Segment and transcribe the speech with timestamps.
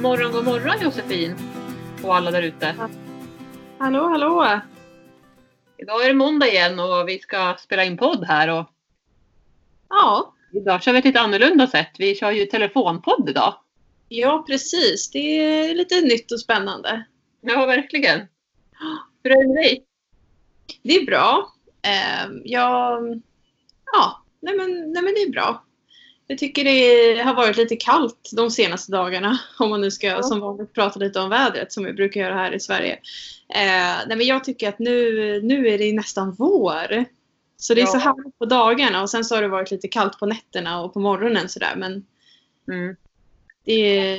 [0.00, 1.34] God morgon, god morgon Josefin!
[2.02, 2.74] Och alla där ute.
[3.78, 4.60] Hallå, hallå!
[5.78, 8.48] Idag är det måndag igen och vi ska spela in podd här.
[8.48, 8.66] Och
[9.88, 11.90] Ja, idag kör vi ett lite annorlunda sätt.
[11.98, 13.54] Vi kör ju telefonpodd idag.
[14.08, 15.10] ja precis.
[15.10, 17.04] Det är lite nytt och spännande.
[17.40, 18.20] Ja, verkligen.
[19.22, 19.84] Hur är det med dig?
[20.82, 21.52] Det är bra.
[21.82, 23.22] Eh, jag,
[23.92, 25.64] ja, nej men, nej men det är bra.
[26.30, 29.38] Jag tycker det har varit lite kallt de senaste dagarna.
[29.58, 32.52] Om man nu ska som vanligt prata lite om vädret som vi brukar göra här
[32.52, 32.92] i Sverige.
[33.48, 37.04] Eh, nej men jag tycker att nu, nu är det nästan vår.
[37.56, 37.90] Så det är Ja.
[37.92, 40.92] så härligt på dagarna och sen så har det varit lite kallt på nätterna och
[40.92, 41.74] på morgonen sådär.
[41.76, 42.06] Men
[42.68, 42.96] Mm.
[43.64, 44.16] det,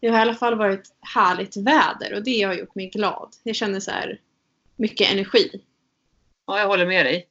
[0.00, 3.28] det har i alla fall varit härligt väder och det har gjort mig glad.
[3.42, 4.20] Jag känner så här
[4.76, 5.60] mycket energi.
[6.46, 7.27] Ja, jag håller med dig.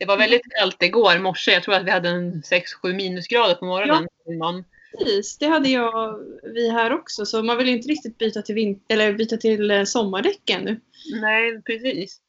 [0.00, 1.52] Det var väldigt kallt igår morse.
[1.52, 4.08] Jag tror att vi hade en 6-7 minusgrader på morgonen.
[4.38, 4.64] Man,
[4.98, 6.18] Precis, det hade jag,
[6.54, 7.26] vi här också.
[7.26, 10.80] Så man vill ju inte riktigt byta till, vin- eller byta till eh, sommardäck ännu.
[11.20, 12.20] nej, precis.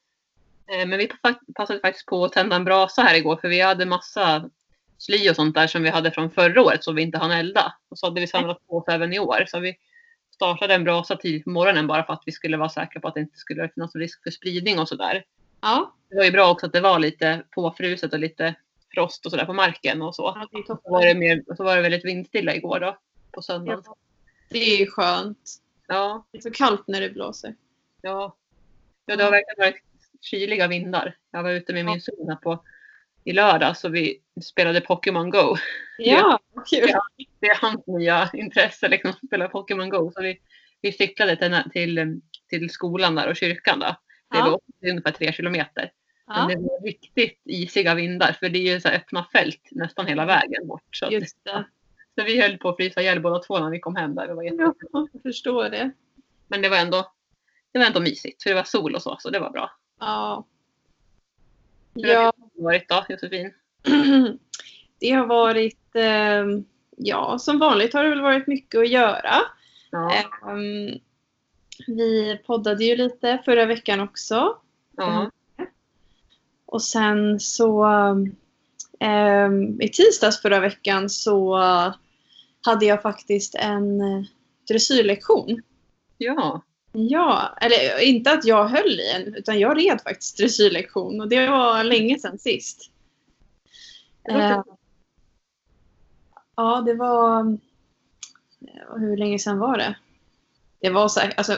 [0.71, 3.61] Eh, Men vi pa- passade faktiskt på att tända en brasa här igår för vi
[3.61, 4.49] hade massa
[4.97, 7.73] sly och sånt där som vi hade från förra året som vi inte hann elda.
[7.89, 9.43] Och så hade vi samlat på oss även i år.
[9.47, 9.75] Så vi
[10.35, 13.13] startade en brasa tidigt på morgonen bara för att vi skulle vara säkra på att
[13.13, 15.23] det inte skulle finnas risk för spridning och sådär.
[15.61, 18.55] Ja, Det var ju bra också att det var lite påfruset och lite
[18.93, 20.47] frost och sådär på marken och så.
[20.51, 22.97] ja Så var det, mer, så var det väldigt vindstilla igår då,
[23.31, 23.83] på söndagen.
[23.85, 23.95] Ja,
[24.49, 25.49] det är ju skönt.
[25.87, 27.55] Ja, Det är så kallt när det blåser.
[28.01, 28.35] ja.
[29.05, 29.83] ja det har verkligen varit
[30.21, 31.17] kyliga vindar.
[31.31, 32.63] Jag var ute med min son på,
[33.23, 35.55] i lördags och vi spelade Pokémon Go.
[35.97, 36.39] Ja,
[36.69, 36.89] kul.
[36.89, 37.01] Ja.
[37.39, 40.11] Det är hans nya intresse, liksom, att spela Pokémon Go.
[40.11, 40.39] Så vi,
[40.81, 43.79] vi cyklade till, till, till skolan där och kyrkan.
[43.79, 43.95] Då.
[44.31, 44.49] Det Ja.
[44.81, 45.91] var ungefär tre kilometer.
[46.27, 50.25] Men det var riktigt isiga vindar för det är ju så öppna fält nästan hela
[50.25, 50.83] vägen bort.
[50.95, 51.63] Så, att-
[52.15, 54.27] så vi höll på att frysa ihjäl båda två när vi kom hem där.
[54.27, 54.43] Det var.
[54.43, 55.91] Ja, jag förstår det.
[56.47, 57.11] Men det var, ändå,
[57.71, 59.71] det var ändå mysigt för det var sol och så, så det var bra.
[59.99, 60.45] Ja.
[61.95, 63.53] Hur har Ja, det varit då, Josefin?
[64.99, 66.45] det har varit, eh,
[66.97, 69.33] ja som vanligt har det väl varit mycket att göra.
[69.91, 70.13] Ja,
[70.47, 70.99] Ehm,
[71.87, 74.57] vi poddade ju lite förra veckan också.
[74.97, 75.31] ja,
[76.65, 77.83] Och sen så
[78.99, 81.57] ehm, i tisdags förra veckan så
[82.65, 84.23] hade jag faktiskt en eh,
[84.67, 85.61] dressyrlektion.
[86.17, 86.61] ja.
[86.93, 91.49] Ja, eller inte att jag höll i en utan jag red faktiskt dressyrlektion och det
[91.49, 92.91] var länge sedan sist.
[94.29, 94.61] Eh,
[96.55, 97.57] ja, det var...
[98.59, 99.95] ja, Hur länge sedan var det?
[100.81, 101.57] Det var så här, alltså...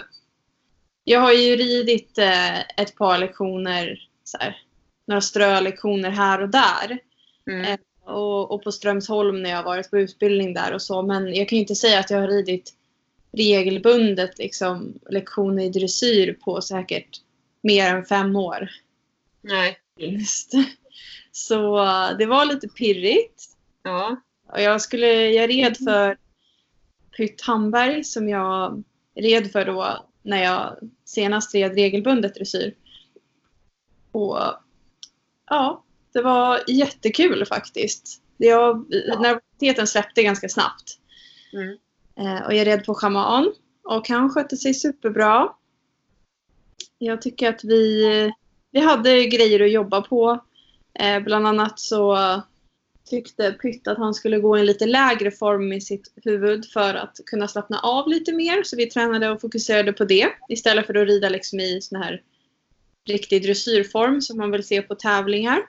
[1.03, 4.57] Jag har ju ridit eh, ett par lektioner, så här,
[5.06, 7.00] några strölektioner här och där.
[7.47, 7.66] Mm.
[7.66, 7.79] Eh,
[8.13, 11.01] Och, och på Strömsholm när jag varit på utbildning där och så.
[11.01, 12.73] Men jag kan ju inte säga att jag har ridit
[13.31, 17.22] regelbundet liksom, lektioner i dressyr på säkert
[17.62, 18.69] mer än fem år.
[19.41, 20.51] Nej, Minst.
[21.31, 23.44] Så eh, det var lite pirrigt.
[23.83, 26.17] ja, Och jag, skulle, jag red för
[27.17, 28.83] Pytt Hamberg som jag
[29.16, 32.75] red för då när jag senast red regelbundet dressyr.
[34.12, 34.38] Och
[35.50, 38.22] ja, det var jättekul faktiskt.
[38.38, 41.00] Jag, Nervositeten släppte ganska snabbt.
[41.53, 41.78] mm.
[42.16, 43.53] Eh, och jag red på schaman
[43.84, 45.50] och han skötte sig superbra.
[46.97, 48.06] Jag tycker att vi,
[48.72, 50.44] vi hade grejer att jobba på.
[51.00, 52.16] Eh, bland annat så
[53.09, 56.94] tyckte Pytt att han skulle gå i en lite lägre form i sitt huvud för
[56.94, 58.64] att kunna slappna av lite mer.
[58.64, 62.22] Så vi tränade och fokuserade på det istället för att rida liksom i sån här
[63.08, 65.62] riktig dressyrform som man vill se på tävlingar.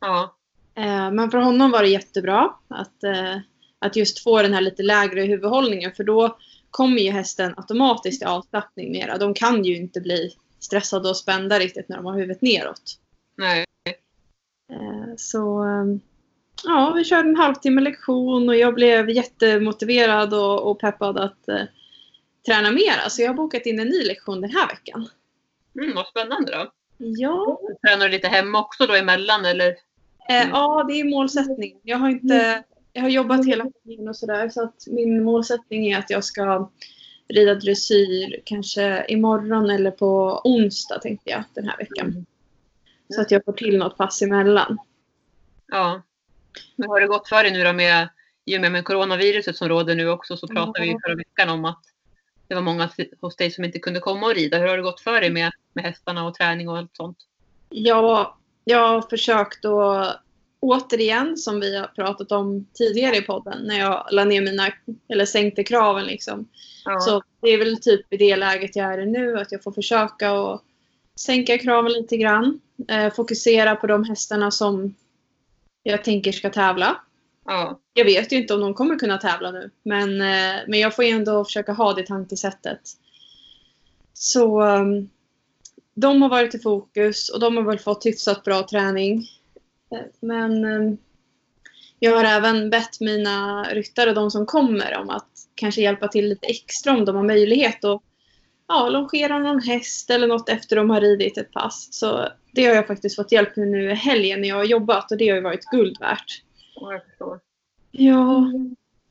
[0.00, 0.34] ja,
[0.74, 3.36] Eh, Men för honom var det jättebra att, eh,
[3.78, 6.38] att just få den här lite lägre huvudhållningen för då
[6.70, 9.18] kommer ju hästen automatiskt i avslappning mera.
[9.18, 10.30] De kan ju inte bli
[10.60, 12.82] stressade och spända riktigt när de har huvudet neråt.
[13.36, 13.64] nej,
[14.72, 15.64] Eh, Så
[16.64, 21.62] ja, vi körde en halvtimme lektion och jag blev jättemotiverad och, och peppad att eh,
[22.46, 23.10] träna mera.
[23.10, 25.08] Så jag har bokat in en ny lektion den här veckan.
[25.80, 26.72] mm, vad spännande då.
[26.98, 29.68] Ja, Tränar du lite hemma också då emellan eller?
[30.28, 31.78] Eh, ja, det är målsättningen.
[31.82, 34.48] Jag har, inte, jag har jobbat hela tiden och sådär.
[34.48, 36.70] Så att min målsättning är att jag ska
[37.28, 42.26] rida dressyr kanske imorgon eller på onsdag tänkte jag den här veckan.
[43.14, 44.78] Så att jag får till något pass emellan.
[45.66, 46.02] Ja.
[46.76, 48.08] Hur har det gått för dig nu då med,
[48.44, 50.98] i och med, med coronaviruset som råder nu också så pratade vi Ja.
[51.04, 51.80] förra veckan om att
[52.48, 52.90] det var många
[53.20, 54.58] hos dig som inte kunde komma och rida.
[54.58, 57.18] Hur har det gått för dig med, med hästarna och träning och allt sånt?
[57.68, 58.34] Jag,
[58.64, 60.20] jag har försökt att
[60.60, 64.72] återigen, som vi har pratat om tidigare i podden, när jag la ner mina,
[65.08, 66.48] eller sänkte kraven liksom.
[66.84, 67.00] Ja.
[67.00, 70.32] Så det är väl typ i det läget jag är nu, att jag får försöka
[70.32, 70.62] att
[71.20, 72.60] sänka kraven lite grann.
[72.88, 74.94] Eh, fokusera på de hästarna som
[75.90, 77.00] jag tänker ska tävla.
[77.44, 77.80] ja.
[77.92, 81.04] Jag vet ju inte om de kommer kunna tävla nu, men, eh, men jag får
[81.04, 82.80] ju ändå försöka ha det tankesättet.
[84.12, 85.10] Så um,
[85.94, 89.26] de har varit i fokus och de har väl fått hyfsat bra träning.
[89.92, 90.98] Eh, Men um,
[91.98, 96.46] jag har även bett mina ryttare, de som kommer, om att kanske hjälpa till lite
[96.46, 98.02] extra om de har möjlighet att
[98.68, 101.88] ja, longera någon häst eller något efter de har ridit ett pass.
[101.90, 105.10] Så det har jag faktiskt fått hjälp med nu i helgen när jag har jobbat
[105.10, 106.42] och det har ju varit guld värt.
[106.74, 107.40] Ja, jag förstår.
[107.90, 108.40] Ja,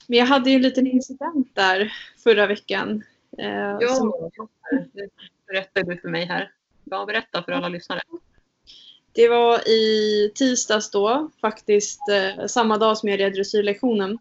[0.08, 3.04] men jag hade ju en liten incident där förra veckan.
[3.38, 4.30] Eh, Ja, som,
[4.94, 5.10] det
[5.48, 6.52] berättade du för mig här.
[6.84, 8.02] Ja, berätta för alla lyssnare.
[9.12, 14.18] det var i tisdags då, faktiskt eh, samma dag som jag red dressyrlektionen.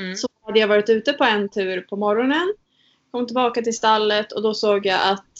[0.00, 0.16] Mm.
[0.16, 2.54] Så hade jag varit ute på en tur på morgonen,
[3.10, 5.38] kom tillbaka till stallet och då såg jag att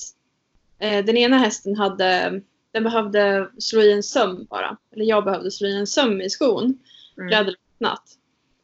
[0.79, 2.41] eh, den ena hästen hade,
[2.77, 4.77] den behövde slå i en söm bara.
[4.93, 6.79] Eller jag behövde slå i en söm i skon.
[7.19, 7.33] Mm.
[7.33, 8.09] hade lossnat.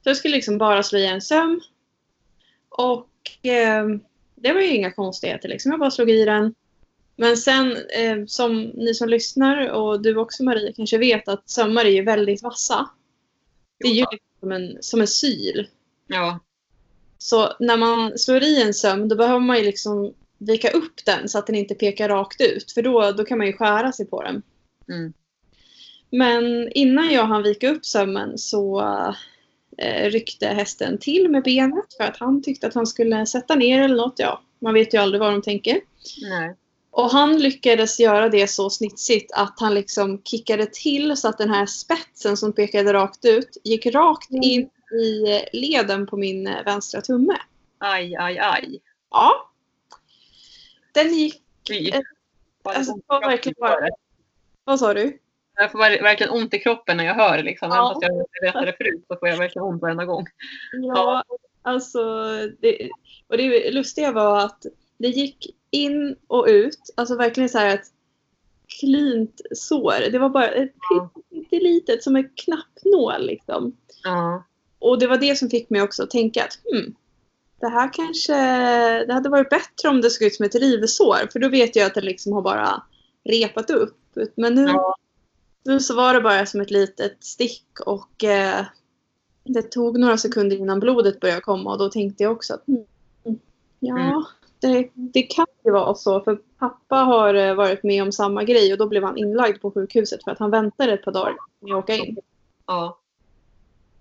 [0.02, 1.60] Så jag skulle liksom bara slå i en söm.
[2.68, 3.86] Och eh,
[4.34, 5.70] det var ju inga konstigheter liksom.
[5.70, 6.54] Jag bara slog i den.
[7.16, 11.84] Men sen eh, som ni som lyssnar och du också Maria kanske vet att sömmar
[11.84, 12.90] är ju väldigt vassa.
[13.78, 15.68] Det är ju liksom som en, som en syl.
[16.06, 16.38] Ja,
[17.18, 20.14] Så när man slår i en söm då behöver man ju liksom
[20.46, 22.72] vika upp den så att den inte pekar rakt ut.
[22.72, 24.42] För då, då kan man ju skära sig på den.
[24.88, 25.12] mm.
[26.14, 28.80] Men innan jag hann vika upp sömmen så
[29.78, 33.82] eh, ryckte hästen till med benet för att han tyckte att han skulle sätta ner
[33.82, 34.18] eller något.
[34.18, 35.80] Ja, man vet ju aldrig vad de tänker.
[36.30, 36.56] nej.
[36.90, 41.50] Och han lyckades göra det så snitsigt att han liksom kickade till så att den
[41.50, 47.00] här spetsen som pekade rakt ut gick rakt in i leden på min eh, vänstra
[47.00, 47.36] tumme.
[47.78, 48.80] Aj, aj, aj.
[49.10, 49.51] Ja.
[50.92, 51.42] Den gick...
[52.62, 53.90] Var alltså, det var verkligen bara- det.
[54.64, 55.18] Vad sa du?
[55.54, 57.42] Jag får ver- verkligen ont i kroppen när jag hör det.
[57.42, 57.68] Liksom.
[57.70, 57.76] Ja.
[57.76, 60.26] Även fast jag berättade förut så får jag verkligen ont varenda gång.
[60.72, 61.24] Ja,
[61.62, 62.02] alltså.
[62.60, 62.90] Det,
[63.28, 64.66] och det lustiga var att
[64.98, 66.78] det gick in och ut.
[66.96, 67.86] Alltså verkligen så här ett
[68.80, 70.10] klint sår.
[70.12, 71.10] Det var bara ett Ja.
[71.30, 73.76] pyttelitet som en knappnål liksom.
[74.04, 74.44] Ja,
[74.78, 76.94] Och det var det som fick mig också att tänka att hmm,
[77.62, 78.34] det här kanske,
[79.06, 81.30] det hade varit bättre om det såg ut som ett rivsår.
[81.32, 82.82] För då vet jag att det liksom har bara
[83.24, 83.98] repat upp.
[84.34, 84.96] Men nu, Ja.
[85.64, 88.64] nu så var det bara som ett litet stick och eh,
[89.44, 92.84] det tog några sekunder innan blodet började komma och då tänkte jag också att hmm,
[93.80, 94.22] ja, Mm.
[94.60, 96.20] det, det kan ju vara så.
[96.20, 99.70] För pappa har eh, varit med om samma grej och då blev han inlagd på
[99.70, 102.16] sjukhuset för att han väntade ett par dagar med att åka in.
[102.66, 102.98] ja.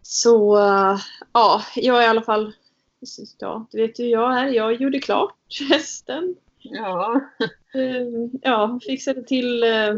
[0.04, 0.98] Så äh,
[1.34, 2.54] ja, jag är i alla fall,
[3.40, 4.48] ja, du vet ju jag är.
[4.48, 5.36] Jag gjorde klart
[5.70, 6.36] hästen.
[6.62, 7.22] ja.
[7.74, 9.96] Eh, Ja, fixade till eh,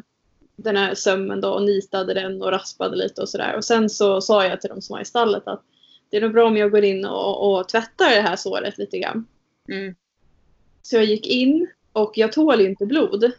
[0.55, 3.55] den här sömmen då och nitade den och raspade lite och sådär.
[3.57, 5.61] Och sen så sa jag till de som var i stallet att
[6.09, 8.99] det är nog bra om jag går in och, och tvättar det här såret lite
[8.99, 9.25] grann.
[9.69, 9.95] Mm.
[10.81, 13.31] Så jag gick in och jag tål ju inte blod.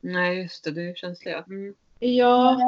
[0.00, 0.70] Nej, just det.
[0.70, 1.32] Du är känslig.
[1.32, 1.44] ja.
[1.48, 1.74] Mm.
[1.98, 2.58] Ja,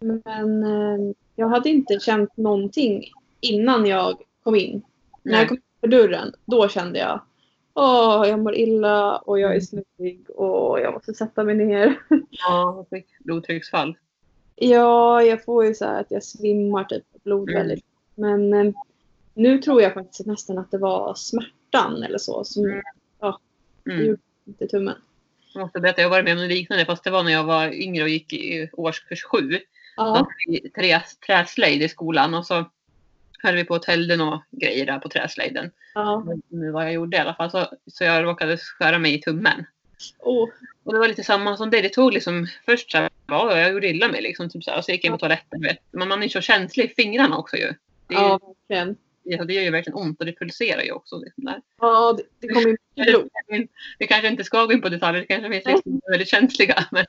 [0.00, 3.04] men eh, jag hade inte känt någonting
[3.40, 4.82] innan jag kom in.
[5.24, 7.20] När jag kom för dörren, då kände jag
[7.76, 11.98] Åh, jag mår illa och jag är snuvig och jag måste sätta mig ner.
[12.30, 13.96] Ja, fick blodtrycksfall.
[14.56, 17.60] Ja, jag får ju så att jag svimmar typ blod Mm.
[17.62, 17.84] väldigt.
[18.14, 18.72] Men eh,
[19.34, 22.82] nu tror jag faktiskt nästan att det var smärtan eller så som Mm.
[23.20, 24.06] det Mm.
[24.06, 24.94] gjorde ont i tummen.
[25.54, 27.44] Jag måste berätta, jag har varit med om något liknande fast det var när jag
[27.44, 29.58] var yngre och gick i årskurs sju.
[29.96, 30.26] Ja.
[30.48, 32.64] i trä, träslöjd i skolan och så
[33.44, 35.70] höll vi på att hällde några grejer där på träslöjden.
[35.94, 36.24] ja.
[36.48, 37.50] Nu vad jag gjorde i alla fall.
[37.50, 39.66] Så, så jag råkade skära mig i tummen.
[40.18, 40.48] Oh,
[40.84, 41.80] Och det var lite samma som det.
[41.80, 44.50] Det tog liksom först så här, ja, jag gjorde illa mig liksom.
[44.50, 45.60] Typ så här, och så gick jag in på toaletten.
[45.62, 45.78] Vet.
[45.90, 47.66] Men man är ju så känslig i fingrarna också ju.
[48.06, 48.88] Det, ja, verkligen.
[49.24, 51.18] ju- det gör ju verkligen ont och det pulserar ju också.
[51.18, 51.60] Liksom där.
[51.80, 53.28] Ja, det, det kom in mycket blod.
[53.98, 55.20] Vi kanske inte ska gå in på detaljer.
[55.20, 56.84] Det kanske finns liksom väldigt känsliga.
[56.92, 57.04] Men,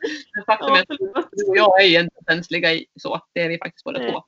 [0.46, 3.22] faktum är Ja, att du och jag är ju inte känsliga i så.
[3.34, 4.24] Det är vi faktiskt båda två.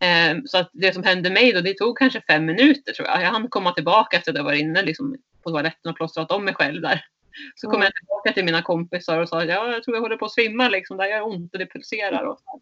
[0.00, 3.22] Ehm, så att det som hände mig då, det tog kanske fem minuter tror jag.
[3.22, 6.44] Jag hann komma tillbaka efter att jag var inne liksom, på toaletten och plåstrat om
[6.44, 7.04] mig själv där.
[7.54, 7.86] Så kom Ja.
[7.86, 10.68] jag tillbaka till mina kompisar och sa ja, jag tror jag håller på att svimma
[10.68, 10.96] liksom.
[10.96, 12.24] Där gör ont och det pulserar.
[12.24, 12.60] Och så.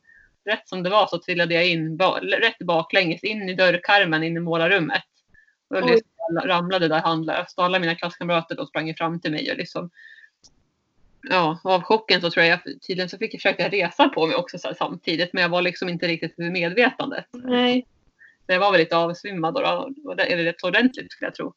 [0.50, 4.36] Rätt som det var så trillade jag in ba- rätt baklänges in i dörrkarmen in
[4.36, 5.02] i målarrummet.
[5.70, 6.08] Och liksom
[6.44, 9.90] ramlade där handlöst och alla mina klasskamrater då sprang fram till mig och liksom
[11.30, 14.36] ja, av chocken så tror jag, jag tydligen så fick jag försöka resa på mig
[14.36, 15.32] också samtidigt.
[15.32, 17.26] Men jag var liksom inte riktigt vid medvetandet.
[17.32, 17.86] Nej.
[18.46, 19.60] Så jag var väl lite avsvimmad då.
[19.60, 20.10] då.
[20.10, 21.54] Och det är rätt ordentligt skulle jag tro.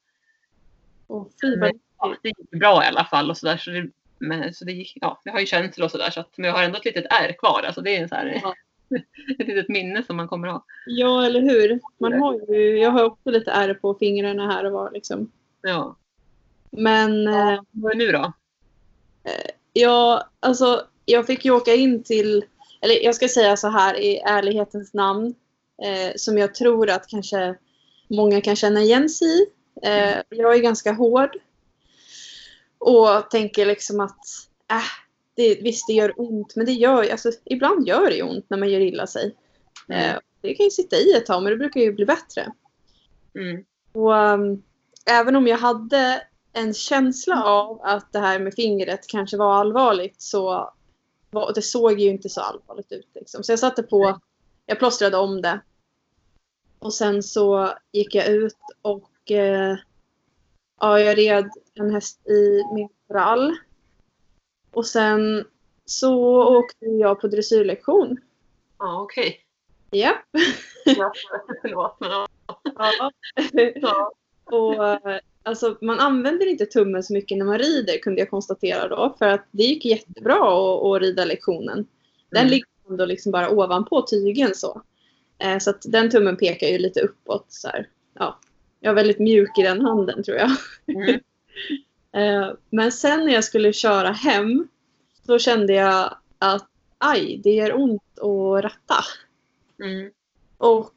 [1.41, 3.57] Fy vad Men, ja, det gick bra i alla fall och sådär.
[3.57, 6.09] Så det, men, så det, gick, ja, jag har ju känsla och sådär.
[6.09, 7.63] Så att, men jag har ändå ett litet ärr kvar.
[7.65, 8.55] Alltså det är en så här, Ja.
[9.39, 10.65] ett litet minne som man kommer ha.
[10.85, 11.79] Ja, eller hur?
[11.97, 15.31] Man har ju, jag har också lite ärr på fingrarna här och var liksom.
[15.61, 15.95] Ja.
[16.69, 18.33] Men eh, Ja, vad är nu då?
[19.73, 22.45] Jag, alltså, jag fick ju åka in till,
[22.81, 25.35] eller jag ska säga så här i ärlighetens namn,
[25.83, 27.55] eh, som jag tror att kanske
[28.07, 29.45] många kan känna igen sig i.
[29.83, 31.37] Eh, jag är ganska hård
[32.77, 34.25] och tänker liksom att
[34.71, 34.83] äh,
[35.35, 38.69] det, visst det gör ont, men det gör alltså, ibland gör det ont när man
[38.69, 39.35] gör illa sig.
[39.89, 42.51] Eh, det kan ju sitta i ett tag, men det brukar ju bli bättre.
[43.35, 43.65] Mm.
[43.91, 44.63] Och um,
[45.05, 46.21] även om jag hade
[46.53, 50.73] en känsla av att det här med fingret kanske var allvarligt så
[51.29, 53.07] var, det såg ju inte så allvarligt ut.
[53.13, 53.43] Liksom.
[53.43, 54.19] Så jag satte på,
[54.65, 55.61] jag plåstrade om det.
[56.79, 59.77] Och sen så gick jag ut och eh,
[60.79, 63.57] ja, jag red en häst i min trall.
[64.71, 65.45] Och sen
[65.85, 68.17] så åkte jag på dressyrlektion.
[68.79, 69.45] Ja, okej.
[69.89, 70.13] Ja.
[70.85, 71.13] Ja,
[71.61, 71.97] Förlåt.
[71.99, 72.27] Men, ja.
[72.73, 73.11] ja.
[73.75, 74.11] Ja.
[74.43, 78.87] Och eh, alltså, man använder inte tummen så mycket när man rider kunde jag konstatera
[78.87, 79.15] då.
[79.19, 81.85] För att det gick jättebra att, att rida lektionen.
[82.29, 82.51] Den Mm.
[82.51, 84.81] ligger ändå liksom bara ovanpå tygen så.
[85.39, 87.45] Eh, så att den tummen pekar ju lite uppåt.
[87.49, 87.89] Så här.
[88.13, 88.39] Ja.
[88.79, 90.51] Jag är väldigt mjuk i den handen tror jag.
[90.87, 91.19] Mm.
[92.13, 94.67] Eh, men sen när jag skulle köra hem
[95.25, 96.67] så kände jag att
[96.97, 99.03] aj, det gör ont att ratta.
[99.83, 100.11] Mm.
[100.57, 100.93] Och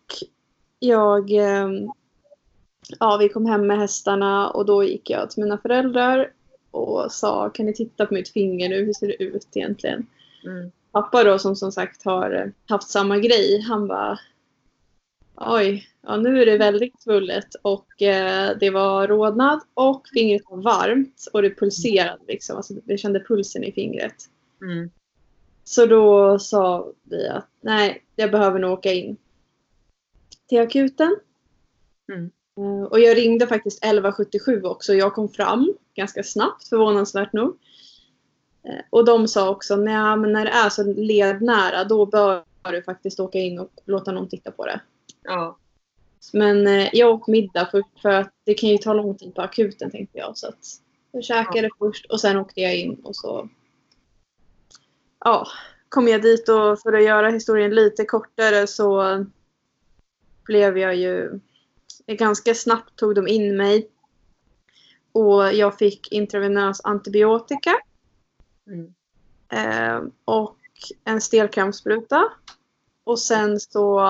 [0.78, 1.30] jag...
[1.30, 1.68] eh,
[3.00, 6.32] Ja, vi kom hem med hästarna och då gick jag till mina föräldrar
[6.70, 10.06] och sa kan ni titta på mitt finger nu, hur ser det ut egentligen?
[10.44, 10.70] Mm.
[10.92, 14.18] Pappa då som som sagt har eh, haft samma grej, han bara
[15.36, 20.62] Oj, ja nu är det väldigt svullet och eh, det var rodnad och fingret var
[20.62, 24.14] varmt och det pulserade liksom, alltså det kände pulsen i fingret.
[24.62, 24.90] Mm.
[25.64, 29.16] Så då sa vi att nej, jag behöver nog åka in
[30.48, 31.16] till akuten.
[32.12, 32.30] Mm.
[32.56, 34.94] Eh, Och jag ringde faktiskt 1177 också.
[34.94, 37.58] Jag kom fram ganska snabbt, förvånansvärt nog.
[38.64, 42.82] Eh, Och de sa också, nej men när det är så lednära då bör du
[42.82, 44.80] faktiskt åka in och låta någon titta på det.
[45.22, 45.58] Ja.
[46.32, 49.42] Men eh, jag åt middag först för att det kan ju ta lång tid på
[49.42, 50.38] akuten tänkte jag.
[50.38, 50.66] Så att
[51.12, 53.48] jag käkade först och sen åkte jag in och så
[55.24, 55.46] ja,
[55.88, 59.24] kom jag dit och för att göra historien lite kortare så
[60.44, 61.40] blev jag ju
[62.06, 63.90] ganska snabbt tog de in mig
[65.12, 67.74] och jag fick intravenös antibiotika
[68.66, 68.94] Mm.
[69.52, 70.56] eh, och
[71.04, 72.24] en stelkrampsspruta.
[73.04, 74.08] Och sen så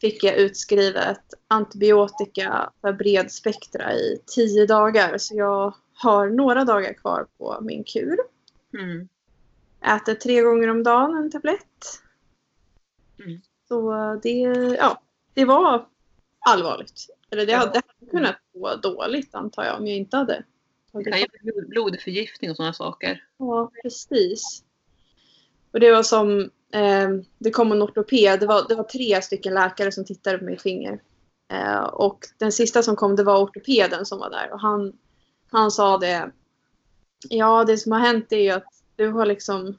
[0.00, 5.18] fick jag utskrivet antibiotika för bred spektra i tio dagar.
[5.18, 8.18] Så jag har några dagar kvar på min kur.
[8.78, 9.08] Mm.
[9.96, 12.02] Äter tre gånger om dagen en tablett.
[13.24, 13.40] Mm.
[13.68, 14.38] Så det,
[14.78, 15.00] ja,
[15.34, 15.86] det var
[16.40, 17.06] allvarligt.
[17.30, 20.92] Eller det hade, det hade kunnat gå dåligt antar jag om jag inte hade Det
[20.92, 23.24] tagit kan ju bli blod- blodförgiftning och sådana saker.
[23.38, 24.64] Ja, precis.
[25.72, 26.40] Och det var som,
[26.72, 30.44] eh, det kom en ortoped, det var, det var tre stycken läkare som tittade på
[30.44, 31.00] mitt finger.
[31.52, 34.92] Eh, och den sista som kom det var ortopeden som var där och han,
[35.50, 36.30] han sa det,
[37.28, 39.78] ja det som har hänt är ju att du har liksom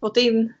[0.00, 0.52] fått in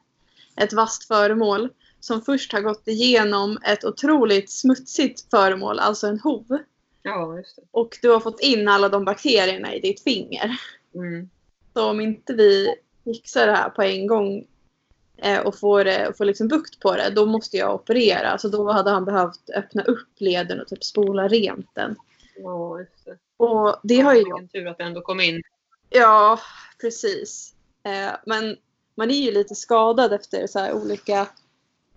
[0.56, 1.68] ett vasst föremål
[2.00, 6.58] som först har gått igenom ett otroligt smutsigt föremål, alltså en hov.
[7.02, 7.62] Ja, just det.
[7.70, 10.60] Och du har fått in alla de bakterierna i ditt finger.
[10.94, 11.30] Mm.
[11.74, 14.46] Så om inte vi fixar det här på en gång
[15.16, 18.38] eh, och får, eh, får liksom bukt på det, då måste jag operera.
[18.38, 21.96] Så då hade han behövt öppna upp leden och typ spola rent den.
[22.36, 23.18] Ja, just det.
[23.36, 24.24] Och det har ju.
[24.24, 25.42] Vilken tur att det ändå kom in.
[25.90, 26.40] Ja,
[26.80, 27.54] precis.
[27.84, 28.56] Eh, men
[28.94, 31.26] man är ju lite skadad efter så olika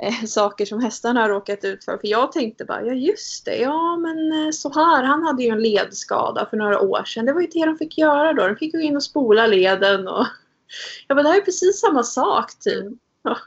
[0.08, 1.98] eh, saker som hästarna har råkat ut för.
[1.98, 5.50] För jag tänkte bara, ja just det, ja men eh, så här, han hade ju
[5.50, 7.26] en ledskada för några år sedan.
[7.26, 8.48] Det var ju det de fick göra då.
[8.48, 10.26] De fick gå in och spola leden och
[11.08, 12.84] jag bara, det här är precis samma sak typ.
[12.84, 12.98] Mm.
[13.26, 13.38] Ja.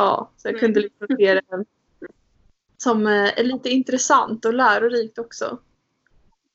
[0.00, 1.64] ja, så jag kunde liksom se det
[2.76, 5.58] som eh, är lite intressant och lärorikt också.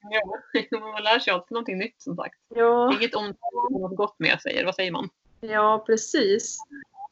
[0.01, 2.35] Ja, man lär sig alltid någonting nytt som sagt.
[2.49, 5.09] Ja, Inget ont har något gott med sig, eller vad säger man?
[5.41, 6.59] ja precis.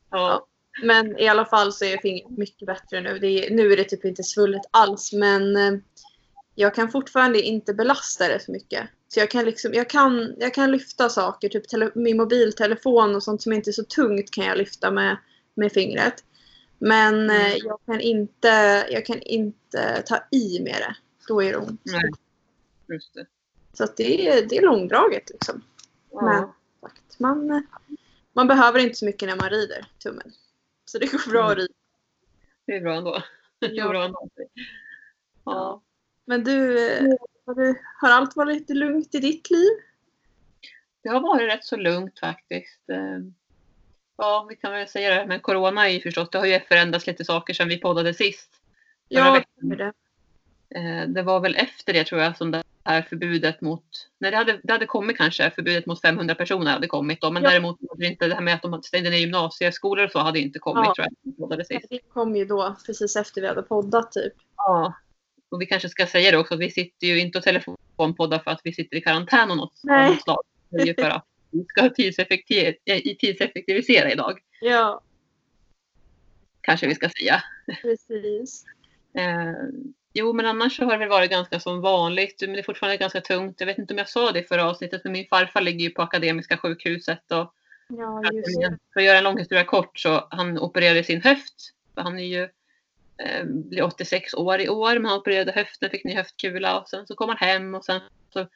[0.10, 0.48] Ja.
[0.84, 3.10] Men i alla fall så är fingret mycket bättre nu.
[3.10, 5.58] Är, nu är det typ inte svullet alls men
[6.55, 8.89] jag kan fortfarande inte belasta det för mycket.
[9.08, 13.24] Så jag kan, liksom, jag kan, jag kan lyfta saker, typ tele, min mobiltelefon och
[13.24, 15.17] sånt som inte är så tungt kan jag lyfta med,
[15.53, 16.24] med fingret.
[16.79, 17.58] Men eh, Mm.
[17.63, 18.48] jag, kan inte,
[18.89, 20.96] jag kan inte ta i med det.
[21.27, 21.82] Då är det ont.
[21.84, 22.12] Nej.
[22.88, 23.25] Just det.
[23.74, 25.62] Så det, är, det är långdraget liksom.
[26.12, 26.22] Ja.
[26.22, 26.50] Men-.
[27.17, 27.62] Man, eh,
[28.34, 30.32] man behöver inte så mycket när man rider tummen.
[30.86, 31.58] Så det går bra att Mm.
[31.58, 31.74] rida.
[32.65, 33.24] Det är bra ändå.
[33.60, 33.89] Det är Ja.
[33.89, 34.30] bra ändå.
[35.46, 35.82] Ja.
[36.25, 37.04] Men du, eh,
[37.46, 39.70] har, du, har allt varit lugnt i ditt liv?
[41.04, 42.89] Det har varit rätt så lugnt faktiskt.
[42.89, 43.20] Eh,
[44.18, 45.27] Ja, vi kan väl säga det.
[45.27, 48.62] Men corona är ju förstås, det har ju förändrats lite saker sedan vi poddade sist.
[49.08, 49.70] Ja, veckan.
[49.70, 49.94] det är det.
[50.69, 53.84] Eh, Det var väl efter det tror jag som det här förbudet mot,
[54.19, 57.43] nej det hade, det hade kommit kanske, förbudet mot 500 personer hade kommit då, men
[57.43, 57.50] Ja.
[57.50, 60.84] däremot inte det här med att de stängde ner gymnasieskolor och så hade inte kommit
[60.86, 60.93] Ja.
[60.95, 61.07] tror
[61.69, 61.86] jag.
[61.89, 64.34] Det kom ju då precis efter vi hade poddat typ.
[64.57, 64.93] Ja.
[65.50, 68.62] Och vi kanske ska säga det också, vi sitter ju inte och telefonpoddar för att
[68.63, 70.10] vi sitter i karantän och något, Nej.
[70.10, 70.43] något slag.
[70.69, 75.01] Det är ju för att vi ska tidseffektiv- eh, tidseffektivisera idag, Ja,
[76.62, 77.43] kanske vi ska säga.
[77.81, 78.65] precis.
[80.17, 82.41] Jo, men annars så har det väl varit ganska som vanligt.
[82.41, 83.55] Men det är fortfarande ganska tungt.
[83.60, 85.89] Jag vet inte om jag sa det i förra avsnittet, men min farfar ligger ju
[85.89, 87.31] på Akademiska sjukhuset.
[87.31, 87.53] Och
[87.88, 88.24] Ja,
[88.93, 91.72] för, att, göra en lång historia kort så han opererade sin höft.
[91.95, 92.43] Han är ju
[93.17, 97.07] eh, blir 86 år i år, men han opererade höften, fick ny höftkula och sen
[97.07, 98.01] så kom han hem och sen
[98.34, 98.48] så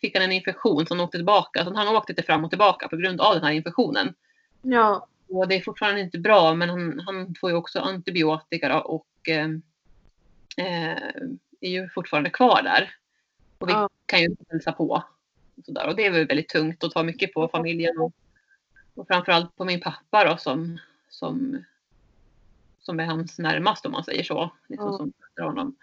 [0.00, 1.64] fick han en infektion han åkte tillbaka.
[1.64, 4.14] Så han har åkt lite fram och tillbaka på grund av den här infektionen.
[4.62, 9.28] Ja, Och det är fortfarande inte bra, men han, han får ju också antibiotika och
[9.28, 9.48] eh,
[10.56, 12.94] är ju fortfarande kvar där.
[13.58, 13.88] Och vi Ja.
[14.06, 14.88] kan ju hälsa på.
[15.56, 15.88] Och, så där.
[15.88, 17.98] och det är väl väldigt tungt och tar mycket på familjen.
[17.98, 18.12] Och,
[18.94, 21.64] och framförallt på min pappa då som, som,
[22.80, 24.50] som är hans närmast om man säger så.
[24.66, 25.44] Liksom, Ja.
[25.44, 25.76] som honom.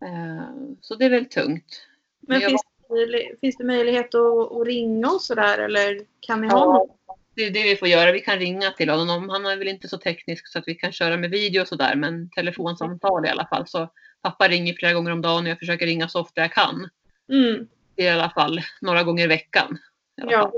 [0.00, 1.86] Eh, så det är väl tungt.
[2.20, 6.48] men jag finns, det, finns det möjlighet att, att ringa och sådär eller kan ni
[6.48, 6.96] ha Ja, något?
[7.34, 8.12] Det är det vi får göra.
[8.12, 9.28] Vi kan ringa till honom.
[9.28, 11.94] Han är väl inte så teknisk så att vi kan köra med video och sådär,
[11.94, 13.66] men telefonsamtal i alla fall.
[13.66, 13.92] Så
[14.22, 16.88] pappa ringer flera gånger om dagen och jag försöker ringa så ofta jag kan.
[17.28, 17.68] Mm.
[17.96, 19.78] I alla fall några gånger i veckan.
[20.16, 20.52] I Ja.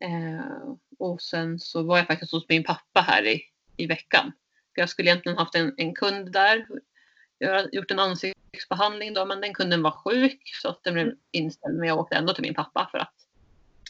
[0.00, 3.42] Eh, och sen så var jag faktiskt hos min pappa här i,
[3.76, 4.32] i veckan.
[4.74, 6.66] För jag skulle egentligen haft en, en kund där.
[7.38, 11.14] Jag har gjort en ansiktsbehandling då, men den kunden var sjuk så att den blev
[11.30, 11.78] inställd.
[11.78, 13.14] Men jag åkte ändå till min pappa för att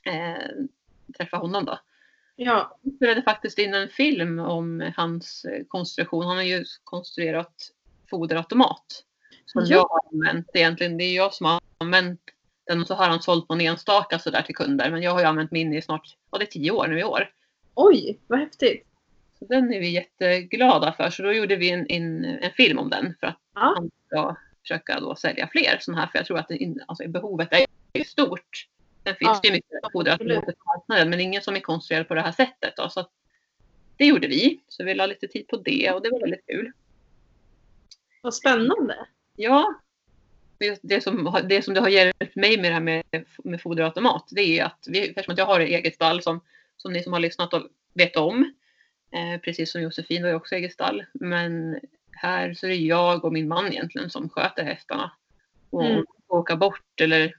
[0.04, 0.64] eh,
[1.12, 1.78] träffa honom då.
[2.36, 6.24] Ja, Jag spelade faktiskt in en film om hans eh, konstruktion.
[6.26, 7.54] Han har ju konstruerat
[8.10, 8.84] foderautomat.
[9.46, 9.66] Som Ja.
[9.76, 10.98] jag har använt egentligen.
[10.98, 12.20] Det är jag som har använt
[12.66, 14.90] den och så har han sålt någon enstaka sådär till kunder.
[14.90, 17.04] Men jag har ju använt min i snart, ja det är tio år nu i
[17.04, 17.30] år.
[17.74, 18.86] oj vad häftigt.
[19.38, 21.10] Så den är vi jätteglada för.
[21.10, 23.72] Så då gjorde vi en, en, en film om den för att Ja.
[23.76, 26.08] han ska försöka då sälja fler sådana här.
[26.08, 27.48] För jag tror att det, alltså, behovet
[27.92, 28.66] är stort.
[29.04, 32.14] Sen finns Ja, det ju mycket foderautomater på marknaden men ingen som är konstruerad på
[32.14, 32.76] det här sättet.
[32.76, 33.06] Då, så
[33.96, 34.60] det gjorde vi.
[34.68, 36.72] Så vi la lite tid på det och det var väldigt kul.
[38.22, 39.06] Vad spännande.
[39.36, 39.74] Ja.
[40.82, 43.04] Det, som, det som det har hjälpt mig med det här med,
[43.44, 46.40] med foderautomat det är att vi, eftersom att jag har ett eget stall som,
[46.76, 47.62] som ni som har lyssnat och
[47.94, 48.54] vet om.
[49.12, 51.04] Eh, precis som Josefin har ju också eget stall.
[51.12, 55.12] Men här så är det jag och min man egentligen som sköter hästarna.
[55.70, 56.04] Och Mm.
[56.28, 57.34] åka bort eller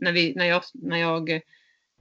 [0.00, 1.40] när, vi, när, jag, när jag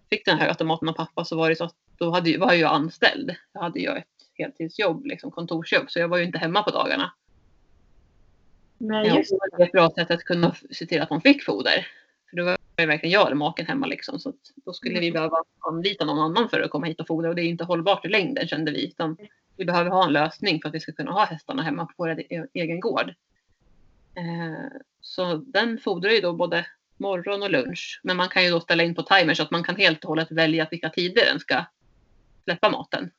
[0.09, 2.53] fick den här automaten av pappa så var det så att då hade, ju- var
[2.53, 3.35] jag anställd.
[3.53, 7.13] Jag hade ju ett heltidsjobb, liksom kontorsjobb, så jag var ju inte hemma på dagarna.
[8.77, 11.87] Nej, just det var ett bra sätt att kunna se till att de fick foder.
[12.29, 14.19] För då var det verkligen jag eller maken hemma liksom.
[14.19, 17.35] Så då skulle vi behöva anlita någon annan för att komma hit och fodra och
[17.35, 18.87] det är inte hållbart i längden kände vi.
[18.87, 19.17] Utan
[19.57, 22.09] vi behöver ha en lösning för att vi ska kunna ha hästarna hemma på vår
[22.09, 23.13] e- egen gård.
[24.15, 26.65] Eh, så den fodrar ju då både
[26.99, 27.99] morgon och lunch.
[28.03, 30.07] Men man kan ju då ställa in på timer så att man kan helt och
[30.09, 31.65] hållet välja vilka tider den ska
[32.43, 33.11] släppa maten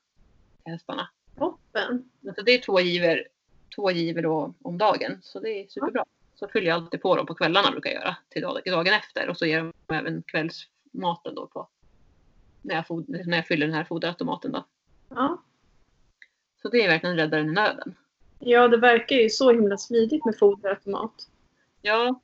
[0.65, 1.09] till hästarna.
[1.39, 2.11] toppen.
[2.37, 3.29] Så det är två giver,
[3.77, 5.19] två giver då om dagen.
[5.23, 6.05] Så det är superbra.
[6.35, 9.29] Så fyller jag alltid på dem på kvällarna brukar jag göra till dag- dagen efter.
[9.29, 11.69] Och så ger de även kvällsmaten då på
[12.63, 14.65] när jag, när jag fyller den här foderautomaten då.
[15.09, 15.43] Ja.
[16.63, 17.95] Så det är verkligen räddaren i nöden.
[18.39, 21.29] ja, det verkar ju så himla smidigt med foderautomat.
[21.83, 22.21] Ja,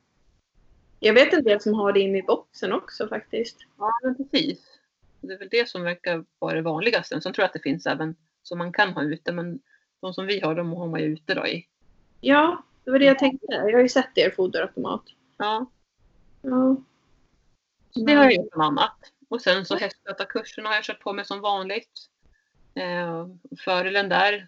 [0.99, 3.57] Jag vet en del som har det inne i boxen också faktiskt.
[3.77, 4.79] ja men precis.
[5.21, 7.21] Det är väl det som verkar vara det vanligaste.
[7.21, 9.31] Sen tror jag att det finns även som man kan ha ute.
[9.31, 9.59] Men
[10.01, 11.67] de som vi har, de har man ju ute då i.
[12.21, 13.47] Ja, det var det jag tänkte.
[13.49, 15.03] Jag har ju sett er foderautomat.
[15.37, 15.65] Ja,
[16.41, 16.75] Ja.
[17.91, 18.97] Så det har jag gjort bland annat.
[19.29, 22.09] Och sen så hästskötarkurserna har jag kört på med som vanligt.
[22.73, 23.27] Eh,
[23.59, 24.47] fördelen där,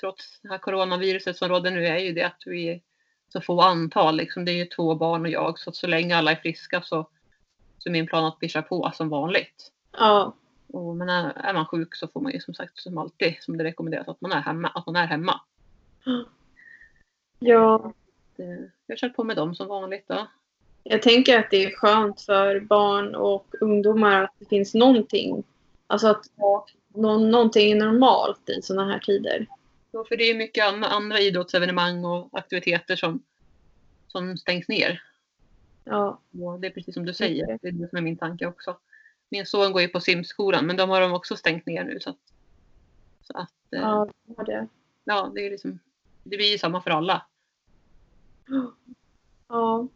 [0.00, 2.82] trots det här coronaviruset som råder nu är ju det att vi
[3.34, 4.16] så få antal.
[4.16, 4.44] Liksom.
[4.44, 7.08] Det är ju två barn och jag så så länge alla är friska så,
[7.78, 9.72] så är min plan att vi kör på som vanligt.
[9.98, 10.34] Ja.
[10.66, 13.58] Och, men är, är man sjuk så får man ju som sagt som alltid som
[13.58, 14.68] det rekommenderas att man är hemma.
[14.68, 15.40] Att man är hemma.
[17.38, 17.92] Ja.
[18.36, 20.26] Det, jag kör på med dem som vanligt då.
[20.82, 25.44] Jag tänker att det är skönt för barn och ungdomar att det finns någonting.
[25.86, 29.46] Alltså att nå- någonting är normalt i sådana här tider.
[30.08, 33.22] För det är mycket an- andra idrottsevenemang och aktiviteter som,
[34.08, 35.02] som stängs ner.
[35.84, 36.20] Ja.
[36.40, 38.76] Och det är precis som du säger, det är det som är min tanke också.
[39.28, 42.00] Min son går ju på simskolan men de har de också stängt ner nu.
[42.00, 42.18] Så att,
[43.22, 44.08] så att eh, Ja,
[44.46, 44.68] det
[45.04, 45.78] ja, det, är liksom,
[46.22, 47.26] det blir ju samma för alla.
[49.48, 49.88] Ja.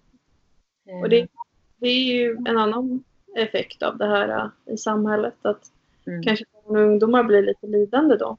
[0.86, 1.28] Eh, Och det,
[1.76, 3.04] det är ju en annan
[3.36, 5.34] effekt av det här äh, i samhället.
[5.42, 5.72] Att
[6.06, 6.22] mm.
[6.22, 8.36] kanske barn och ungdomar blir lite lidande då.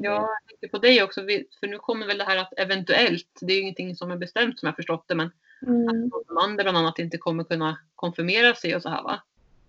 [0.00, 0.12] Ja,
[0.46, 1.20] jag tänker på dig också.
[1.60, 4.58] För nu kommer väl det här att eventuellt, det är ju ingenting som är bestämt
[4.58, 5.30] som jag förstått det, men
[5.66, 6.04] Mm.
[6.04, 9.22] att de andra bland annat inte kommer kunna konfirmera sig och så här va?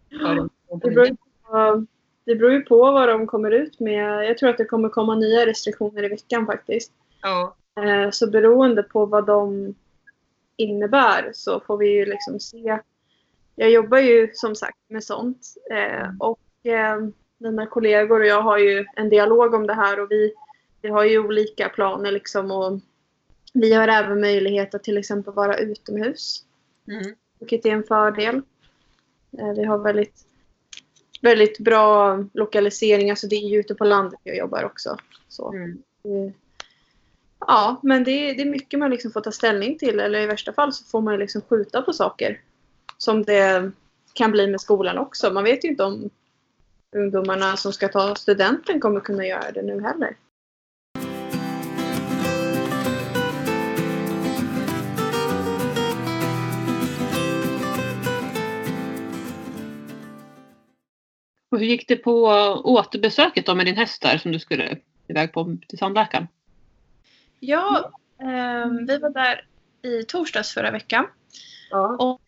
[0.10, 0.18] Det
[0.90, 1.10] beror,
[1.44, 1.86] på,
[2.26, 4.26] det beror ju på vad de kommer ut med.
[4.26, 6.92] Jag tror att det kommer komma nya restriktioner i veckan faktiskt.
[7.22, 9.76] Ja, Eh, Så beroende på vad de
[10.56, 12.80] innebär så får vi ju liksom se.
[13.56, 16.98] Jag jobbar ju som sagt med sånt eh, och eh,
[17.38, 20.34] mina kollegor och jag har ju en dialog om det här och vi,
[20.82, 22.80] vi har ju olika planer liksom och
[23.54, 26.44] vi har även möjlighet att till exempel vara utomhus
[26.88, 27.16] mm.
[27.40, 28.42] vilket är en fördel.
[29.40, 30.26] Eh, Vi har väldigt,
[31.22, 34.98] väldigt bra lokalisering, alltså det är ju ute på landet jag jobbar också.
[35.28, 35.54] Så.
[35.54, 35.84] Mm.
[36.04, 36.34] Eh,
[37.40, 40.26] Ja, men det är, det är mycket man liksom får ta ställning till eller i
[40.26, 42.42] värsta fall så får man liksom skjuta på saker.
[42.98, 43.72] Som det
[44.14, 45.34] kan bli med skolan också.
[45.34, 46.10] Man vet ju inte om
[46.98, 50.18] ungdomarna som ska ta studenten kommer kunna göra det nu heller.
[61.52, 62.24] Och hur gick det på
[62.64, 66.28] återbesöket då med din häst där som du skulle iväg på till tandläkaren?
[67.40, 69.46] Ja, ehm, vi var där
[69.82, 71.08] i torsdags förra veckan.
[71.72, 71.96] Ja.
[72.00, 72.22] Och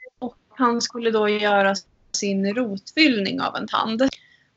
[0.49, 1.75] han skulle då göra
[2.11, 4.01] sin rotfyllning av en tand.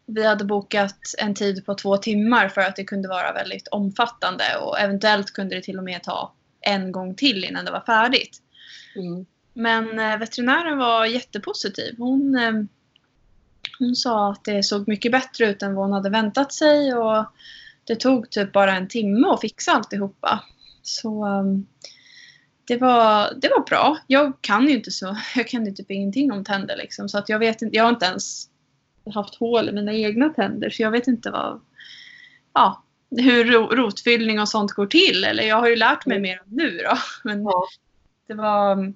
[0.06, 4.44] Vi hade bokat en tid på två timmar för att det kunde vara väldigt omfattande
[4.60, 8.42] och eventuellt kunde det till och med ta en gång till innan det var färdigt.
[8.96, 9.26] Mm.
[9.52, 11.94] Men eh, veterinären var jättepositiv.
[11.98, 12.52] Hon, eh,
[13.78, 17.26] hon sa att det såg mycket bättre ut än vad hon hade väntat sig och
[17.84, 20.44] det tog typ bara en timme att fixa alltihopa.
[20.82, 21.44] Så eh,
[22.64, 23.98] det var, det var bra.
[24.06, 25.16] Jag kan ju inte så.
[25.36, 27.08] Jag kan ju typ ingenting om tänder liksom.
[27.08, 27.76] Så att jag vet inte.
[27.76, 28.48] Jag har inte ens
[29.10, 30.70] haft hål i mina egna tänder.
[30.70, 31.60] Så jag vet inte vad.
[32.54, 35.24] Ja, hur ro- rotfyllning och sånt går till.
[35.24, 36.96] Eller jag har ju lärt mig mer nu då.
[37.24, 37.66] Men Ja.
[38.28, 38.92] det var.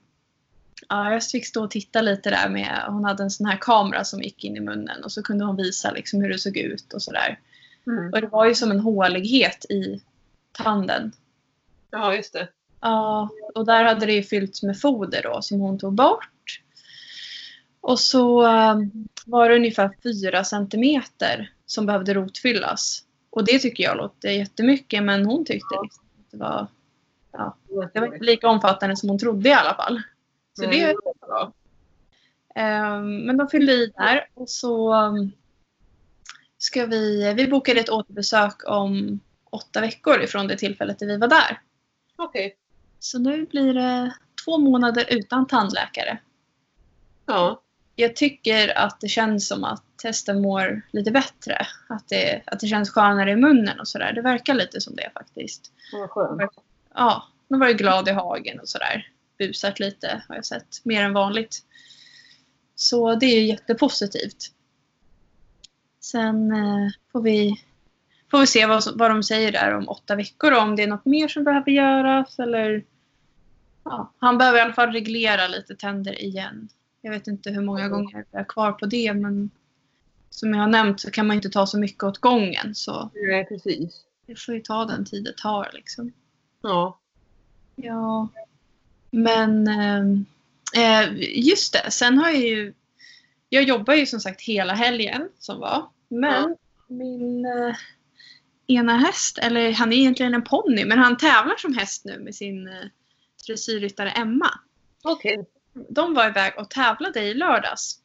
[0.89, 2.83] Ja, jag fick stå och titta lite där med.
[2.89, 5.57] Hon hade en sån här kamera som gick in i munnen och så kunde hon
[5.57, 7.39] visa liksom hur det såg ut och sådär.
[7.87, 8.13] Mm.
[8.13, 10.03] Och det var ju som en hålighet i
[10.53, 11.13] tanden.
[11.91, 12.49] Ja, just det.
[12.81, 16.29] Ja, och där hade det ju fyllts med foder då som hon tog bort.
[17.87, 18.77] Och så eh,
[19.27, 23.05] var det ungefär 4 centimeter som behövde rotfyllas.
[23.31, 26.69] Och det tycker jag låter jättemycket men hon tyckte liksom att det var,
[27.93, 30.03] det var inte lika omfattande som hon trodde i alla fall.
[30.53, 31.53] Så Nej, det, var bra.
[32.55, 35.33] eh, men de fyllde i där och så um,
[36.59, 39.21] ska vi, vi bokade ett återbesök om
[39.51, 41.61] åtta veckor ifrån det tillfället där vi var där.
[42.17, 42.57] Okej.
[42.99, 46.19] Så nu blir det två månader utan tandläkare.
[47.27, 47.63] Ja.
[47.99, 51.67] Jag tycker att det känns som att hästen mår lite bättre.
[51.89, 54.13] Att det, att det känns skönare i munnen och sådär.
[54.13, 55.73] Det verkar lite som det faktiskt.
[55.93, 56.53] Vad skönt.
[56.95, 59.09] Ja, hon var ju glad i hagen och sådär.
[59.39, 60.85] Busat lite har jag sett.
[60.85, 61.63] Mer än vanligt.
[62.75, 64.53] Så det är jättepositivt.
[66.01, 67.63] Sen eh, får vi,
[68.31, 70.53] får vi se vad, vad de säger där om åtta veckor.
[70.53, 72.85] Om det är något mer som behöver göras eller...
[73.85, 76.69] Ja, han behöver i alla fall reglera lite tänder igen.
[77.07, 79.51] Jag vet inte hur många gånger jag är kvar på det men
[80.31, 83.47] som jag har nämnt så kan man inte ta så mycket åt gången så Nej,
[83.47, 84.05] precis.
[84.27, 86.13] det får ju ta den tid det tar liksom.
[86.63, 86.99] Ja.
[87.77, 88.29] Ja.
[89.11, 90.27] Men ehm,
[90.77, 91.09] eh,
[91.45, 92.75] just det, sen har jag ju...
[93.49, 95.87] Jag jobbar ju som sagt hela helgen som var.
[96.09, 96.57] Men
[96.89, 97.77] min eh,
[98.67, 102.35] ena häst, eller han är egentligen en ponny, men han tävlar som häst nu med
[102.35, 102.85] sin eh,
[103.47, 104.51] dressyrryttare Emma.
[105.05, 105.47] Okej.
[105.89, 108.01] De var iväg och tävlade i lördags.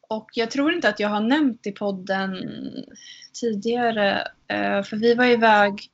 [0.00, 2.36] Och jag tror inte att jag har nämnt i podden
[3.40, 4.28] tidigare.
[4.48, 5.90] eh, För vi var iväg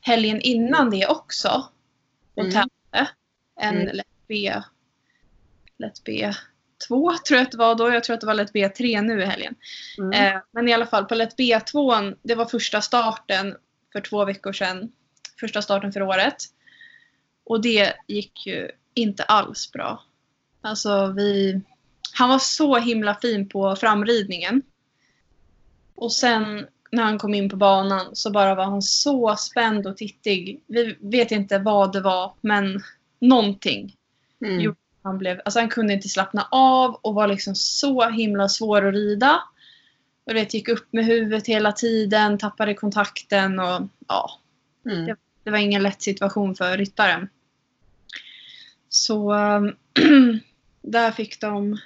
[0.00, 1.68] helgen innan det också.
[2.34, 2.52] Och Mm.
[2.52, 3.10] tävlade.
[3.60, 3.96] En Mm.
[3.96, 4.54] lätt B.
[5.78, 6.34] Lätt B2
[6.88, 7.90] tror jag att det var då.
[7.94, 9.54] Jag tror att det var lätt B3 nu i helgen.
[9.98, 10.12] Mm.
[10.36, 13.56] Eh, men i alla fall på lätt B2, det var första starten
[13.92, 14.92] för två veckor sedan.
[15.40, 16.36] Första starten för året.
[17.44, 20.02] Och det gick ju inte alls bra.
[20.60, 21.60] Alltså vi...
[22.12, 24.62] Han var så himla fin på framridningen.
[25.94, 29.96] Och sen när han kom in på banan så bara var han så spänd och
[29.96, 30.62] tittig.
[30.66, 32.82] Vi vet inte vad det var, men
[33.20, 33.94] någonting
[34.40, 34.74] Mm.
[35.02, 38.94] Han blev, alltså han kunde inte slappna av och var liksom så himla svår att
[38.94, 39.42] rida.
[40.24, 44.30] Och det gick upp med huvudet hela tiden, tappade kontakten och ja,
[44.86, 45.16] Mm.
[45.44, 47.28] det var ingen lätt situation för ryttaren.
[48.88, 49.76] Så ehm,
[50.82, 51.78] där fick de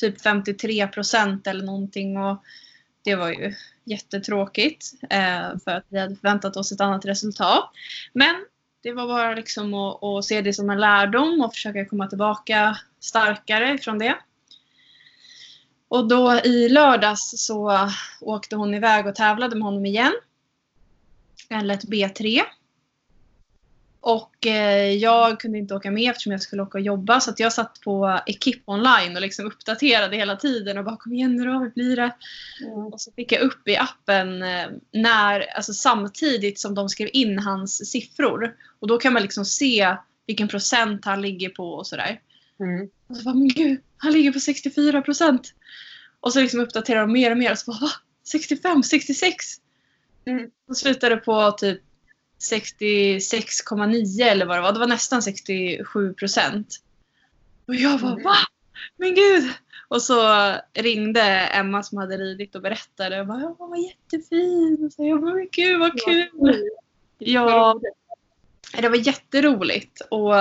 [0.00, 2.42] typ 53 procent eller någonting och
[3.04, 7.70] det var ju jättetråkigt eh, för att vi hade förväntat oss ett annat resultat.
[8.12, 8.34] Men
[8.82, 12.78] det var bara liksom att, att se det som en lärdom och försöka komma tillbaka
[13.00, 14.18] starkare från det.
[15.88, 20.12] Och då i lördags så åkte hon iväg och tävlade med honom igen.
[21.48, 22.40] En lätt B3.
[24.08, 27.52] Och eh, jag kunde inte åka med eftersom jag skulle åka och jobba så jag
[27.52, 31.52] satt på Ekip online och liksom uppdaterade hela tiden och bara kom igen nu då,
[31.52, 32.14] hur blir det?
[32.60, 32.86] Mm.
[32.86, 37.38] Och så fick jag upp i appen eh, när, alltså samtidigt som de skrev in
[37.38, 38.54] hans siffror.
[38.80, 42.20] Och då kan man liksom se vilken procent han ligger på och sådär.
[42.60, 42.88] Mm.
[43.06, 45.54] Och så bara, men gud, han ligger på 64 procent.
[46.20, 47.90] Och så liksom uppdaterar de mer och mer och så bara, va?
[48.24, 49.34] 65, 66?
[50.26, 50.50] Mm.
[50.68, 51.82] Och slutade på typ
[52.40, 54.72] 66,9 eller vad det var.
[54.72, 56.76] Det var nästan 67 procent.
[57.66, 58.24] Och jag bara, Mm.
[58.24, 58.34] va?
[58.96, 59.50] Men gud!
[59.88, 60.22] Och så
[60.74, 63.20] ringde Emma som hade ridit och berättade.
[63.20, 64.84] Och bara, ja, han var jättefin.
[64.86, 66.68] Och så jag bara, men gud vad kul!
[67.18, 67.80] Ja,
[68.80, 70.00] det var jätteroligt.
[70.00, 70.34] Och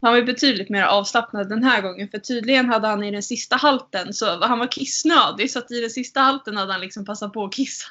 [0.00, 2.08] han var betydligt mer avslappnad den här gången.
[2.08, 5.50] För tydligen hade han i den sista halten, så han var kissnödig.
[5.50, 7.86] Så att i den sista halten hade han liksom passat på att kissa.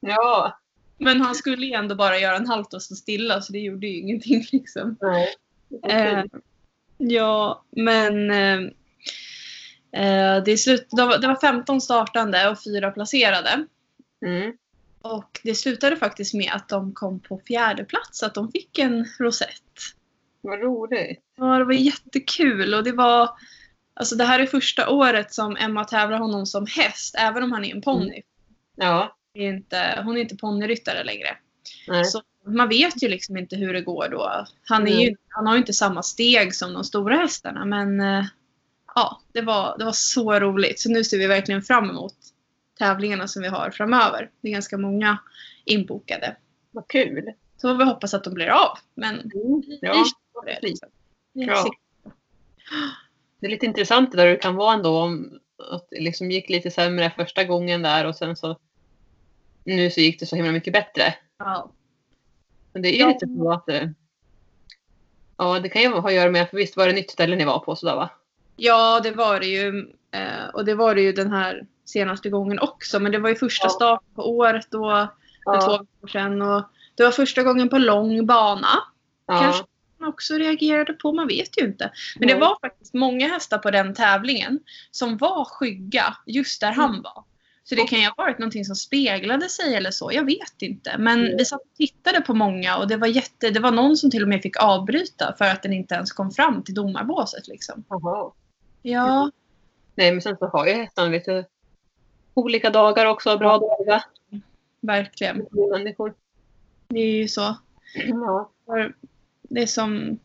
[0.00, 0.58] Ja.
[0.98, 3.86] Men han skulle ju ändå bara göra en halt och stå stilla så det gjorde
[3.86, 4.96] ju ingenting liksom.
[5.00, 5.34] Nej.
[5.88, 6.24] Eh,
[6.98, 8.58] ja, men eh,
[9.92, 13.66] eh, det, är slut, det, var, det var 15 startande och fyra placerade.
[14.26, 14.52] Mm.
[15.02, 19.06] Och det slutade faktiskt med att de kom på fjärde plats, att de fick en
[19.18, 19.62] rosett.
[20.40, 21.22] Vad roligt.
[21.36, 23.30] Ja, det var jättekul och det var...
[23.94, 27.64] Alltså det här är första året som Emma tävlar honom som häst, även om han
[27.64, 28.22] är en ponny.
[28.76, 29.17] Ja.
[29.34, 31.36] Är inte, hon är inte ponnyryttare längre.
[31.88, 32.04] Nej.
[32.04, 34.46] Så man vet ju liksom inte hur det går då.
[34.68, 38.24] Han, är ju, han har ju inte samma steg som de stora hästarna men eh,
[38.94, 40.80] ja, det var, det var så roligt.
[40.80, 42.14] Så nu ser vi verkligen fram emot
[42.78, 44.30] tävlingarna som vi har framöver.
[44.40, 45.18] Det är ganska många
[45.64, 46.36] inbokade.
[46.70, 47.32] Vad kul.
[47.56, 48.78] Så vi hoppas att de blir av.
[48.94, 49.62] Men Mm.
[49.80, 50.04] Ja.
[50.46, 50.58] det.
[50.62, 50.88] Liksom.
[51.32, 51.70] Ja.
[53.40, 55.38] Det är lite intressant det där det kan vara ändå om
[55.72, 58.58] att det liksom gick lite sämre första gången där och sen så
[59.64, 61.14] nu så gick det så himla mycket bättre.
[61.38, 61.70] Ja.
[62.72, 63.08] Men det är Ja.
[63.08, 63.94] lite så att det,
[65.36, 67.44] ja det kan ju ha att göra med, för visst var det nytt ställe ni
[67.44, 68.10] var på sådär va?
[68.56, 69.92] ja, det var det ju.
[70.10, 73.00] Eh, och det var det ju den här senaste gången också.
[73.00, 73.70] Men det var ju första Ja.
[73.70, 75.08] starten på året då
[75.44, 76.42] för två veckor sedan.
[76.42, 76.62] Och
[76.94, 78.68] det var första gången på lång bana.
[79.26, 79.40] ja.
[79.40, 79.64] Kanske
[79.98, 81.92] man också reagerade på, man vet ju inte.
[82.18, 86.90] Men det var faktiskt många hästar på den tävlingen som var skygga just där han
[86.90, 87.02] Mm.
[87.02, 87.24] var.
[87.68, 90.98] Så det kan ju ha varit någonting som speglade sig eller så, jag vet inte.
[90.98, 91.36] Men Mm.
[91.38, 94.22] vi satt och tittade på många och det var jätte, det var någon som till
[94.22, 97.84] och med fick avbryta för att den inte ens kom fram till domarbåset liksom.
[97.88, 98.32] Jaha.
[98.82, 99.30] Ja,
[99.94, 101.44] Nej men sen så har ju hästarna lite
[102.34, 104.02] olika dagar också, bra dagar.
[104.80, 105.46] verkligen.
[105.72, 106.14] Människor.
[106.88, 107.56] Det är ju så.
[107.94, 108.50] Ja.
[109.42, 110.18] Det är som...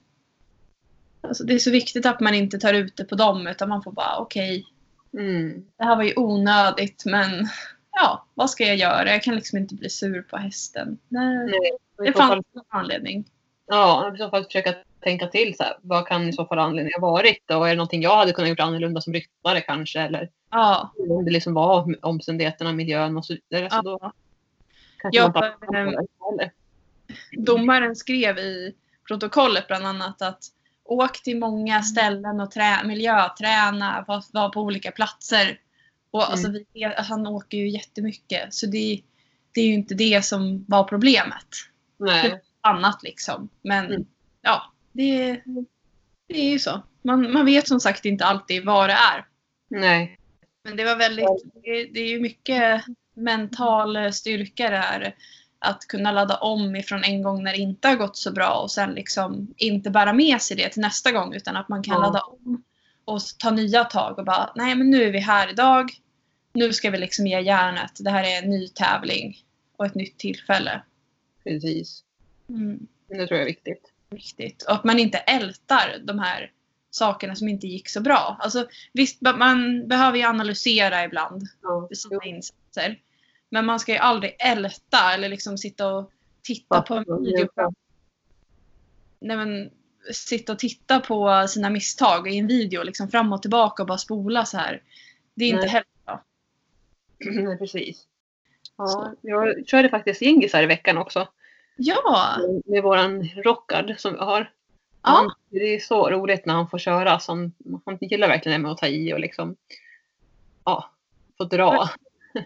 [1.21, 3.83] Alltså det är så viktigt att man inte tar ut det på dem utan man
[3.83, 4.65] får bara okej,
[5.13, 5.65] Mm.
[5.77, 7.47] det här var ju onödigt men
[7.91, 9.11] ja, vad ska jag göra?
[9.11, 10.97] Jag kan liksom inte bli sur på hästen.
[11.09, 11.71] Nej, Nej.
[12.05, 13.25] Det fanns en anledning.
[13.67, 17.01] ja, i så fall försöka tänka till så här, vad kan i så fall anledningen
[17.01, 20.29] ha varit och är det någonting jag hade kunnat gjort annorlunda som ryttare kanske eller
[20.51, 23.69] Ja, om det liksom var omständigheterna, miljön och så vidare.
[23.69, 24.13] Så då ja.
[24.97, 25.79] kanske Ja, man tar för, det.
[26.33, 26.51] Eller?
[27.31, 28.75] Domaren skrev i
[29.07, 30.39] protokollet bland annat att
[30.93, 35.59] åk till många ställen och trä, miljöträna, var, var på olika platser.
[36.11, 36.63] Och alltså, Mm.
[36.73, 39.01] vi, han åker ju jättemycket så det,
[39.51, 41.47] det är ju inte det som var problemet.
[41.97, 42.41] Nej.
[42.61, 43.49] annat liksom.
[43.61, 44.05] Men Mm.
[44.41, 45.41] ja, det,
[46.27, 46.83] det är ju så.
[47.01, 49.25] Man, man vet som sagt inte alltid vad det är.
[49.69, 50.17] Nej.
[50.63, 51.25] Men det var väldigt,
[51.63, 55.15] det, det är ju mycket mental styrka det här.
[55.63, 58.71] Att kunna ladda om ifrån en gång när det inte har gått så bra och
[58.71, 62.01] sen liksom inte bära med sig det till nästa gång utan att man kan Ja.
[62.01, 62.63] ladda om
[63.05, 65.91] och ta nya tag och bara nej men nu är vi här idag.
[66.53, 67.91] Nu ska vi liksom ge järnet.
[67.99, 69.37] Det här är en ny tävling
[69.77, 70.81] och ett nytt tillfälle.
[71.43, 72.03] Precis.
[72.49, 72.87] Mm.
[73.07, 73.91] Det tror jag är viktigt.
[74.09, 74.63] Viktigt.
[74.63, 76.51] Och att man inte ältar de här
[76.91, 78.37] sakerna som inte gick så bra.
[78.39, 82.99] Alltså, visst, man behöver ju analysera ibland för sina insatser.
[83.53, 86.11] Men man ska ju aldrig älta eller liksom sitta och
[86.41, 87.47] titta på en video.
[89.19, 89.71] Nej, men,
[90.13, 93.97] sitta och titta på sina misstag i en video liksom fram och tillbaka och bara
[93.97, 94.81] spola så här.
[95.33, 95.69] Det är inte Nej.
[95.69, 96.23] heller bra.
[97.43, 98.07] Nej, precis.
[98.77, 99.13] Ja, Så.
[99.21, 101.27] jag körde faktiskt Gingis här i veckan också.
[101.75, 102.37] Ja!
[102.65, 104.51] Med våran rockard som vi har.
[105.01, 105.09] Ja.
[105.09, 107.19] Han, det är så roligt när han får köra.
[107.19, 107.53] Så han,
[107.85, 109.55] han gillar verkligen det med att ta i och liksom
[110.63, 110.89] ja,
[111.37, 111.89] få dra.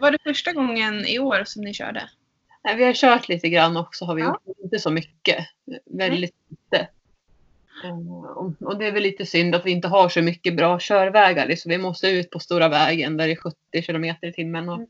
[0.01, 2.09] Var det första gången i år som ni körde?
[2.63, 4.27] Nej, vi har kört lite grann också har vi Ja.
[4.45, 4.57] gjort.
[4.63, 5.45] Inte så mycket.
[5.85, 6.87] Väldigt lite.
[7.83, 7.97] Eh,
[8.67, 11.55] Och det är väl lite synd att vi inte har så mycket bra körvägar.
[11.55, 14.69] Så vi måste ut på stora vägen där det är 70 kilometer i timmen.
[14.69, 14.87] Och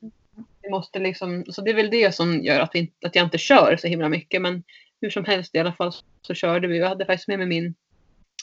[0.64, 3.38] vi måste liksom, så det är väl det som gör att, vi att jag inte
[3.38, 4.42] kör så himla mycket.
[4.42, 4.64] Men
[5.02, 6.78] hur som helst i alla fall så körde vi.
[6.78, 7.76] Jag hade faktiskt med mig min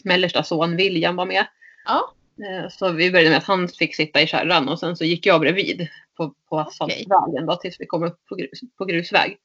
[0.04, 1.46] mellersta son William var med.
[1.84, 2.14] Ja.
[2.44, 5.26] Eh, Så vi började med att han fick sitta i kärran och sen så gick
[5.26, 9.38] jag bredvid på, på asfaltvägen då, tills vi kom upp på, grus, på grusväg.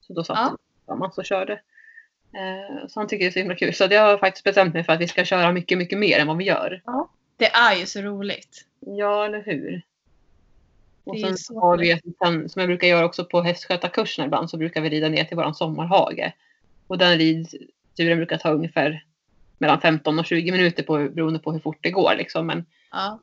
[0.00, 0.56] Så då satt Ja.
[0.78, 1.52] tillsammans och körde.
[2.32, 3.74] Eh, Så han tycker det är så himla kul.
[3.74, 6.26] Så jag har faktiskt bestämt mig för att vi ska köra mycket, mycket mer än
[6.26, 6.82] vad vi gör.
[7.36, 8.64] Det är ju så roligt.
[8.80, 9.82] Ja, eller hur?
[11.04, 14.56] Och sen så har vi, sen, som jag brukar göra också på hästskötarkurserna ibland, så
[14.56, 16.32] brukar vi rida ner till våran sommarhage.
[16.86, 19.04] Och den ridturen brukar ta ungefär
[19.58, 22.14] mellan 15 och 20 minuter på, beroende på hur fort det går.
[22.18, 22.46] Liksom.
[22.46, 23.18] Men Ja.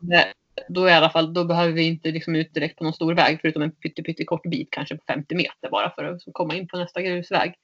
[0.68, 3.38] Då, i alla fall, då behöver vi inte liksom ut direkt på någon stor väg
[3.42, 6.68] förutom en pytte, pytte kort bit, kanske på 50 meter bara för att komma in
[6.68, 7.56] på nästa grusväg.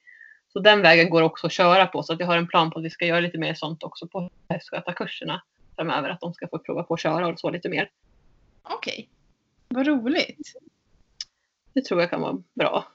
[0.52, 2.78] Så den vägen går också att köra på så att jag har en plan på
[2.78, 5.42] att vi ska göra lite mer sånt också på hästskötarkurserna
[5.76, 6.08] framöver.
[6.10, 7.90] Att de ska få prova på att köra och så lite mer.
[8.62, 9.08] Okej.
[9.68, 10.52] Vad roligt.
[11.72, 12.86] Det tror jag kan vara bra.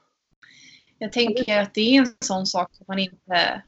[0.98, 3.62] Jag tänker att det är en sån sak som man inte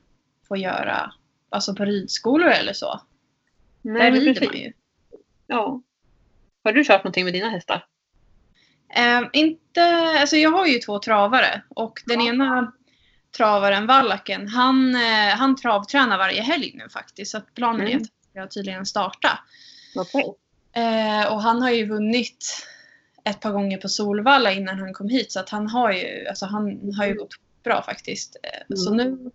[0.49, 1.13] får göra
[1.49, 3.01] alltså på ridskolor eller så.
[3.83, 4.49] Där men rider precis.
[4.49, 4.73] man ju.
[5.47, 5.83] Ja.
[6.65, 7.85] Har du kört någonting med dina hästar?
[8.97, 9.83] Eh, inte,
[10.21, 12.27] alltså jag har ju två travare och den Ja.
[12.33, 12.73] ena
[13.37, 17.31] travaren, Vallaken, han, eh, han travtränar varje helg nu faktiskt.
[17.31, 18.03] Så att planen är Mm.
[18.03, 19.39] att jag tydligen starta.
[19.97, 20.25] Okej.
[20.73, 22.67] Eh, och han har ju vunnit
[23.25, 25.33] ett par gånger på Solvalla innan han kom hit.
[25.33, 28.37] Så att han har ju, alltså han har ju gått bra faktiskt.
[28.43, 29.07] Eh, Så Mm.
[29.07, 29.31] nu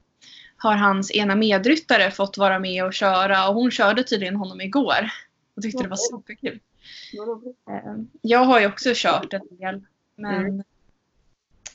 [0.57, 5.09] har hans ena medryttare fått vara med och köra och hon körde tydligen honom igår.
[5.55, 6.59] Och tyckte det var superkul.
[7.69, 9.85] Eh, Jag har ju också kört en del.
[10.15, 10.63] Men Mm.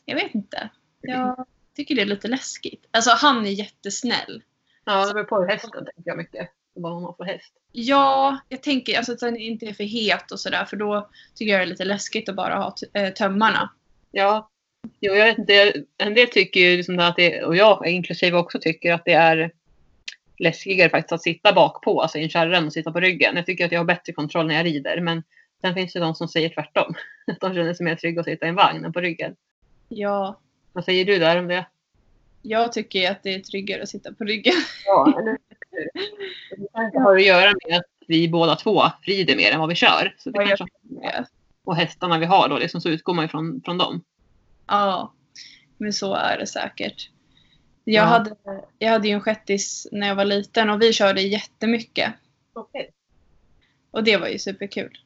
[0.04, 0.70] jag vet inte.
[1.00, 1.46] Jag
[1.76, 2.86] tycker det är lite läskigt.
[2.90, 4.42] Alltså han är jättesnäll.
[4.84, 6.50] Ja, det beror på hästen tänker jag mycket.
[6.74, 7.52] Vad hon har för häst.
[7.72, 11.52] Ja, jag tänker alltså att den inte är för het och sådär för då tycker
[11.52, 13.70] jag det är lite läskigt att bara ha eh, tömmarna.
[14.10, 14.50] Ja,
[15.00, 15.84] jo, jag vet inte.
[15.98, 19.52] En del tycker ju liksom att det, och jag inklusive också tycker att det är
[20.40, 23.36] läskigare faktiskt att sitta bak på, alltså i en kärra och sitta på ryggen.
[23.36, 25.22] Jag tycker att jag har bättre kontroll när jag rider, men
[25.60, 26.94] sen finns det de som säger tvärtom.
[27.26, 29.36] Att de känner sig mer trygga att sitta i en vagn än på ryggen.
[29.88, 30.40] Ja,
[30.72, 31.66] Vad säger du där om det?
[32.42, 34.54] jag tycker att det är tryggare att sitta på ryggen.
[34.86, 35.38] Ja, eller
[36.56, 39.74] Det kanske har att göra med att vi båda två rider mer än vad vi
[39.74, 40.14] kör.
[40.18, 41.26] Så det Ja, kanske, det.
[41.64, 44.02] och hästarna vi har då, liksom, så utgår man ju från, från dem.
[44.66, 45.12] Ja,
[45.78, 47.10] men så är det säkert.
[47.84, 48.06] Jag, Ja.
[48.06, 48.36] hade,
[48.78, 52.12] jag hade ju en shettis när jag var liten och vi körde jättemycket.
[52.54, 52.86] Okay.
[53.90, 54.98] Och det var ju superkul.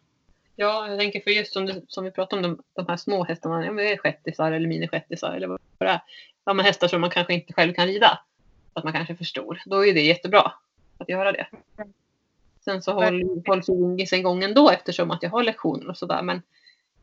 [0.56, 3.24] Ja, jag tänker för just som, du, som vi pratade om, de, de här små
[3.24, 6.00] hästarna, ja, shettisar eller minishettisar eller vad det är.
[6.44, 8.18] Ja, men hästar som man kanske inte själv kan rida.
[8.72, 9.62] Att man kanske är för stor.
[9.66, 10.52] Då är det jättebra
[10.98, 11.46] att göra det.
[12.64, 16.22] Sen så håll, hålls ju gång ändå eftersom att jag har lektioner och sådär.
[16.22, 16.42] Men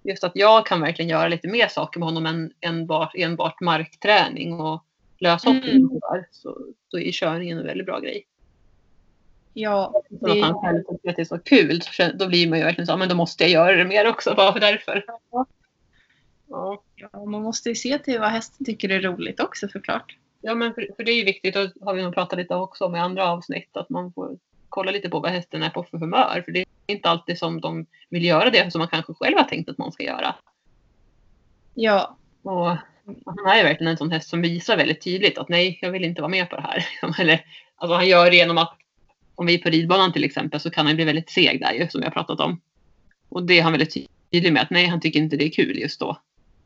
[0.03, 4.53] just att jag kan verkligen göra lite mer saker med honom än enbart, enbart markträning
[4.53, 4.85] och
[5.21, 5.75] löshoppning.
[5.75, 5.91] Mm.
[5.91, 6.27] och sådär.
[6.31, 6.57] Så
[6.91, 8.25] då är körningen en väldigt bra grej.
[9.53, 12.57] Ja, Så Det- han själv tycker att det är så kul, så då blir man
[12.59, 15.05] ju verkligen så, men då måste jag göra det mer också, bara för därför.
[15.31, 15.45] Ja.
[16.49, 20.17] Ja, ja, man måste ju se till vad hästen tycker är roligt också såklart.
[20.41, 22.85] ja men för, för det är ju viktigt, och har vi nog pratat lite också
[22.85, 24.37] om i andra avsnitt, att man får
[24.69, 26.41] kolla lite på vad hästen är på för humör.
[26.45, 29.43] För det är inte alltid som de vill göra det som man kanske själv har
[29.43, 30.35] tänkt att man ska göra.
[31.73, 32.75] Ja, Och
[33.25, 36.21] han är verkligen en sån häst som visar väldigt tydligt att nej, jag vill inte
[36.21, 36.85] vara med på det här.
[37.21, 37.45] Eller,
[37.75, 38.77] alltså han gör det genom att
[39.35, 41.87] om vi är på ridbanan till exempel så kan han bli väldigt seg där ju,
[41.89, 42.61] som vi har pratat om.
[43.29, 45.77] Och det är han väldigt tydlig med att nej, han tycker inte det är kul
[45.79, 46.17] just då.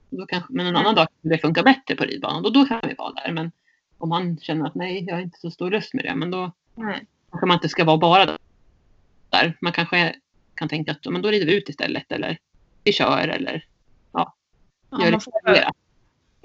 [0.10, 0.82] då kanske, men en Mm.
[0.82, 3.32] annan dag kan det funka bättre på ridbanan och då kan vi vara där.
[3.32, 3.52] Men
[3.98, 6.52] om han känner att nej, jag har inte så stor lust med det, men då
[6.76, 7.06] Nej.
[7.32, 8.38] kanske man inte ska vara bara
[9.30, 9.58] där.
[9.62, 10.16] Man kanske
[10.56, 12.38] kan tänka att men då rider vi ut istället eller
[12.84, 13.66] vi kör eller
[14.14, 14.36] Ja,
[14.92, 15.72] gör man, det får, mera.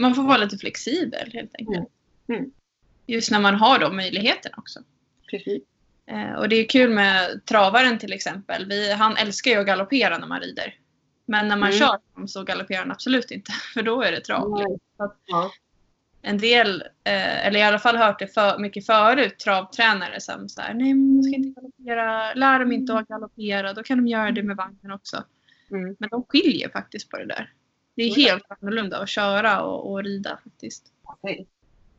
[0.01, 1.89] Man får vara lite flexibel helt enkelt.
[2.29, 2.41] Mm.
[2.41, 2.51] Mm.
[3.07, 4.81] Just när man har de möjligheterna också.
[5.31, 5.63] Precis.
[6.07, 8.67] Eh, och det är kul med travaren till exempel.
[8.69, 10.75] Vi, han älskar ju att galoppera när man rider.
[11.25, 11.79] Men när man Mm.
[11.79, 13.53] kör så galopperar han absolut inte.
[13.75, 14.65] För då är det trav.
[15.27, 15.53] Ja.
[16.23, 20.61] En del, eh, eller i alla fall hört det för, mycket förut, travtränare som så
[20.61, 24.31] här, nej man ska inte galoppera, lär dem inte att galoppera, då kan de göra
[24.31, 25.25] det med vagnen också.
[25.71, 25.97] Mm.
[25.99, 27.53] Men de skiljer faktiskt på det där.
[27.95, 30.93] Det är helt annorlunda att köra och, och rida faktiskt.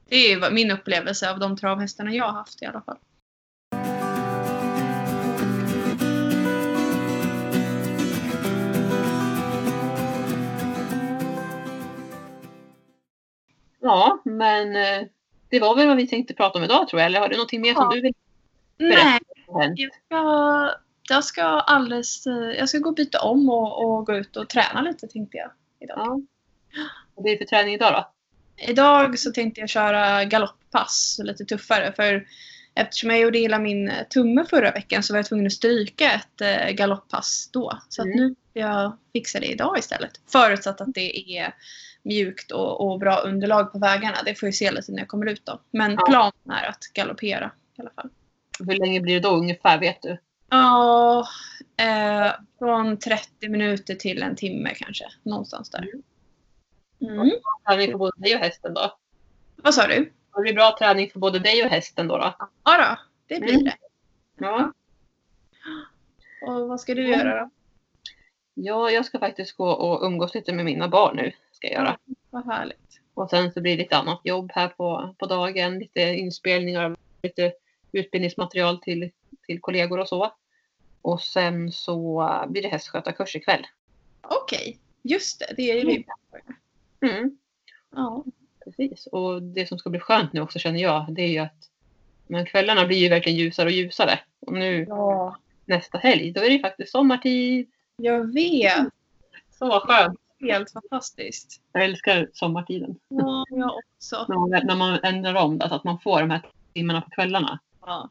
[0.10, 2.98] Det är min upplevelse av de travhästarna jag har haft i alla fall.
[13.80, 15.08] Ja, men eh,
[15.50, 17.06] det var väl vad vi tänkte prata om idag tror jag.
[17.06, 17.96] Eller har du någonting mer som Ja.
[17.96, 18.14] du vill
[18.78, 19.80] Nej, ha hänt?
[19.80, 20.70] jag ska,
[21.10, 24.50] jag ska alldeles, eh, jag ska gå och byta om och, och gå ut och
[24.50, 25.97] träna lite tänkte jag idag.
[25.99, 26.19] Ja.
[27.15, 28.11] Vad blir det för träning idag då?
[28.71, 31.93] Idag så tänkte jag köra galopppass, lite tuffare.
[31.95, 32.27] För
[32.75, 36.41] eftersom jag gjorde illa min tumme förra veckan så var jag tvungen att stryka ett
[36.41, 37.79] eh, galopppass då.
[37.89, 38.15] Så Mm.
[38.17, 40.11] nu ska jag fixa det idag istället.
[40.32, 41.53] Förutsatt att det är
[42.03, 44.17] mjukt och, och bra underlag på vägarna.
[44.25, 45.61] Det får jag se lite när jag kommer ut då.
[45.71, 46.05] Men Ja.
[46.07, 48.09] planen är att galoppera i alla fall.
[48.59, 50.17] Hur länge blir det då ungefär vet du?
[50.49, 51.27] Ja,
[51.82, 55.05] eh, från 30 minuter till en timme kanske.
[55.23, 55.88] Någonstans där.
[57.01, 57.32] Mm.
[57.67, 58.97] Träning för både dig och hästen då?
[59.55, 60.11] Vad sa du?
[60.36, 62.17] Det blir bra träning för både dig och hästen då?
[62.17, 62.36] då?
[62.63, 63.63] Ja då, det blir Mm.
[63.63, 63.77] det.
[64.38, 64.73] Ja.
[66.41, 67.49] Och vad ska du göra då?
[68.53, 71.32] ja, jag ska faktiskt gå och umgås lite med mina barn nu.
[71.51, 71.97] Ska jag göra.
[72.29, 73.01] Vad härligt.
[73.13, 75.79] Och sen så blir det lite annat jobb här på, på dagen.
[75.79, 77.53] Lite inspelningar lite
[77.91, 79.11] utbildningsmaterial till,
[79.45, 80.34] till kollegor och så.
[81.02, 83.68] Och sen så blir det hästskötarkurs ikväll.
[84.22, 85.54] Okej, just det.
[85.58, 86.04] Det är ju
[86.99, 87.08] det.
[87.08, 87.38] Mm,
[87.95, 88.24] Ja.
[88.64, 89.08] precis.
[89.08, 91.70] Och det som ska bli skönt nu också känner jag, det är ju att
[92.28, 94.20] men kvällarna blir ju verkligen ljusare och ljusare.
[94.39, 95.36] Och nu ja,
[95.66, 97.68] nästa helg, då är det ju faktiskt sommartid.
[97.95, 98.88] jag vet.
[99.52, 100.20] Så skönt.
[100.39, 101.62] Helt fantastiskt.
[101.72, 102.95] Jag älskar sommartiden.
[103.08, 104.26] Ja, jag också.
[104.30, 106.41] När man, när man ändrar om det, så att man får de här
[106.74, 107.60] timmarna på kvällarna.
[107.82, 108.10] Ja.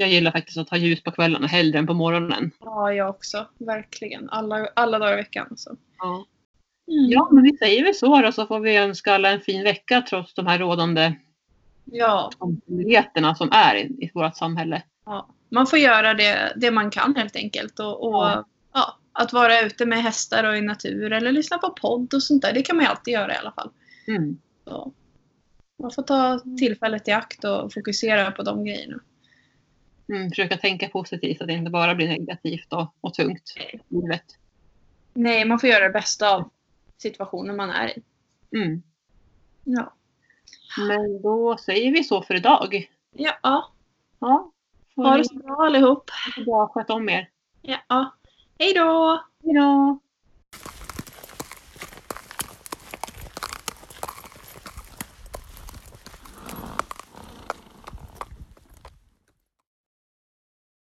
[0.00, 2.50] Jag gillar faktiskt att ha ljus på kvällarna hellre än på morgonen.
[2.60, 3.46] ja, jag också.
[3.58, 4.30] Verkligen.
[4.30, 5.52] Alla, alla dagar i veckan.
[5.56, 5.76] Så.
[5.98, 6.26] Ja.
[6.92, 7.10] Mm.
[7.10, 10.02] ja, men vi säger väl så då så får vi önska alla en fin vecka
[10.08, 11.12] trots de här rådande
[11.84, 14.82] ja, omständigheterna som är i, i vårt samhälle.
[15.06, 15.28] ja.
[15.52, 17.80] Man får göra det, det man kan helt enkelt.
[17.80, 18.44] Och, och Ja.
[18.74, 18.98] ja.
[19.12, 22.52] att vara ute med hästar och i natur eller lyssna på podd och sånt där.
[22.52, 23.70] Det kan man ju alltid göra i alla fall.
[24.08, 24.38] Mm.
[24.64, 24.92] Så.
[25.82, 29.00] Man får ta tillfället i akt och fokusera på de grejerna.
[30.10, 33.94] Mm, försöka tänka positivt så att det inte bara blir negativt och, och tungt i
[33.94, 34.24] livet.
[35.14, 36.50] Nej, man får göra det bästa av
[36.98, 38.02] situationen man är i.
[38.56, 38.82] Mm.
[39.64, 39.92] Ja.
[40.88, 42.90] Men då säger vi så för idag.
[43.12, 43.72] Ja,
[44.20, 44.52] Ja,
[44.94, 46.10] får ha det så bra allihop.
[46.44, 47.28] bra sköta om er.
[47.62, 48.14] Ja.
[48.58, 49.20] Hej då!
[49.44, 49.98] Hej då!